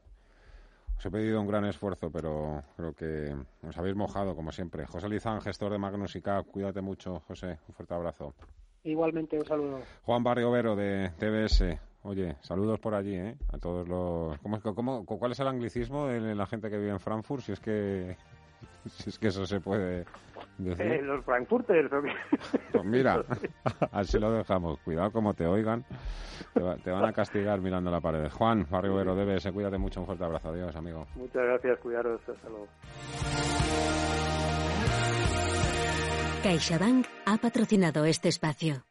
os 0.97 1.05
he 1.05 1.11
pedido 1.11 1.41
un 1.41 1.47
gran 1.47 1.65
esfuerzo, 1.65 2.11
pero 2.11 2.63
creo 2.75 2.93
que 2.93 3.35
os 3.67 3.77
habéis 3.77 3.95
mojado, 3.95 4.35
como 4.35 4.51
siempre. 4.51 4.85
José 4.85 5.09
Lizán, 5.09 5.41
gestor 5.41 5.71
de 5.71 5.77
Magnus 5.77 6.15
y 6.15 6.21
Cap, 6.21 6.45
cuídate 6.47 6.81
mucho, 6.81 7.21
José. 7.27 7.57
Un 7.67 7.73
fuerte 7.73 7.93
abrazo. 7.93 8.33
Igualmente, 8.83 9.37
un 9.37 9.45
saludo. 9.45 9.79
Juan 10.03 10.23
Barrio 10.23 10.51
Vero, 10.51 10.75
de 10.75 11.11
TBS. 11.17 11.79
Oye, 12.03 12.35
saludos 12.41 12.79
por 12.79 12.95
allí, 12.95 13.15
¿eh? 13.15 13.37
A 13.51 13.57
todos 13.59 13.87
los... 13.87 14.37
¿Cómo, 14.39 14.59
cómo, 14.61 15.05
cuál 15.05 15.33
es 15.33 15.39
el 15.39 15.47
anglicismo 15.47 16.07
de 16.07 16.33
la 16.33 16.47
gente 16.47 16.69
que 16.69 16.77
vive 16.77 16.91
en 16.91 16.99
Frankfurt? 16.99 17.43
Si 17.43 17.51
es 17.51 17.59
que, 17.59 18.17
si 18.87 19.09
es 19.09 19.19
que 19.19 19.27
eso 19.27 19.45
se 19.45 19.59
puede 19.59 20.05
decir. 20.57 20.85
Eh, 20.85 21.01
los 21.01 21.23
Frankfurters, 21.25 21.89
Pues 22.71 22.85
mira, 22.85 23.23
así 23.91 24.19
lo 24.19 24.31
dejamos. 24.31 24.79
Cuidado 24.79 25.11
como 25.11 25.33
te 25.33 25.45
oigan. 25.45 25.85
Te, 26.53 26.91
van 26.91 27.05
a 27.05 27.13
castigar 27.13 27.61
mirando 27.61 27.91
la 27.91 28.01
pared. 28.01 28.29
Juan, 28.29 28.67
Barrio 28.69 28.95
Vero, 28.95 29.15
debes, 29.15 29.47
cuídate 29.51 29.77
mucho. 29.77 30.01
Un 30.01 30.05
fuerte 30.05 30.23
abrazo. 30.23 30.49
Adiós, 30.49 30.75
amigo. 30.75 31.05
Muchas 31.15 31.43
gracias. 31.43 31.79
Cuidaros. 31.79 32.21
Hasta 32.27 32.49
luego. 32.49 32.67
CaixaBank 36.43 37.05
ha 37.25 37.37
patrocinado 37.37 38.05
este 38.05 38.29
espacio. 38.29 38.83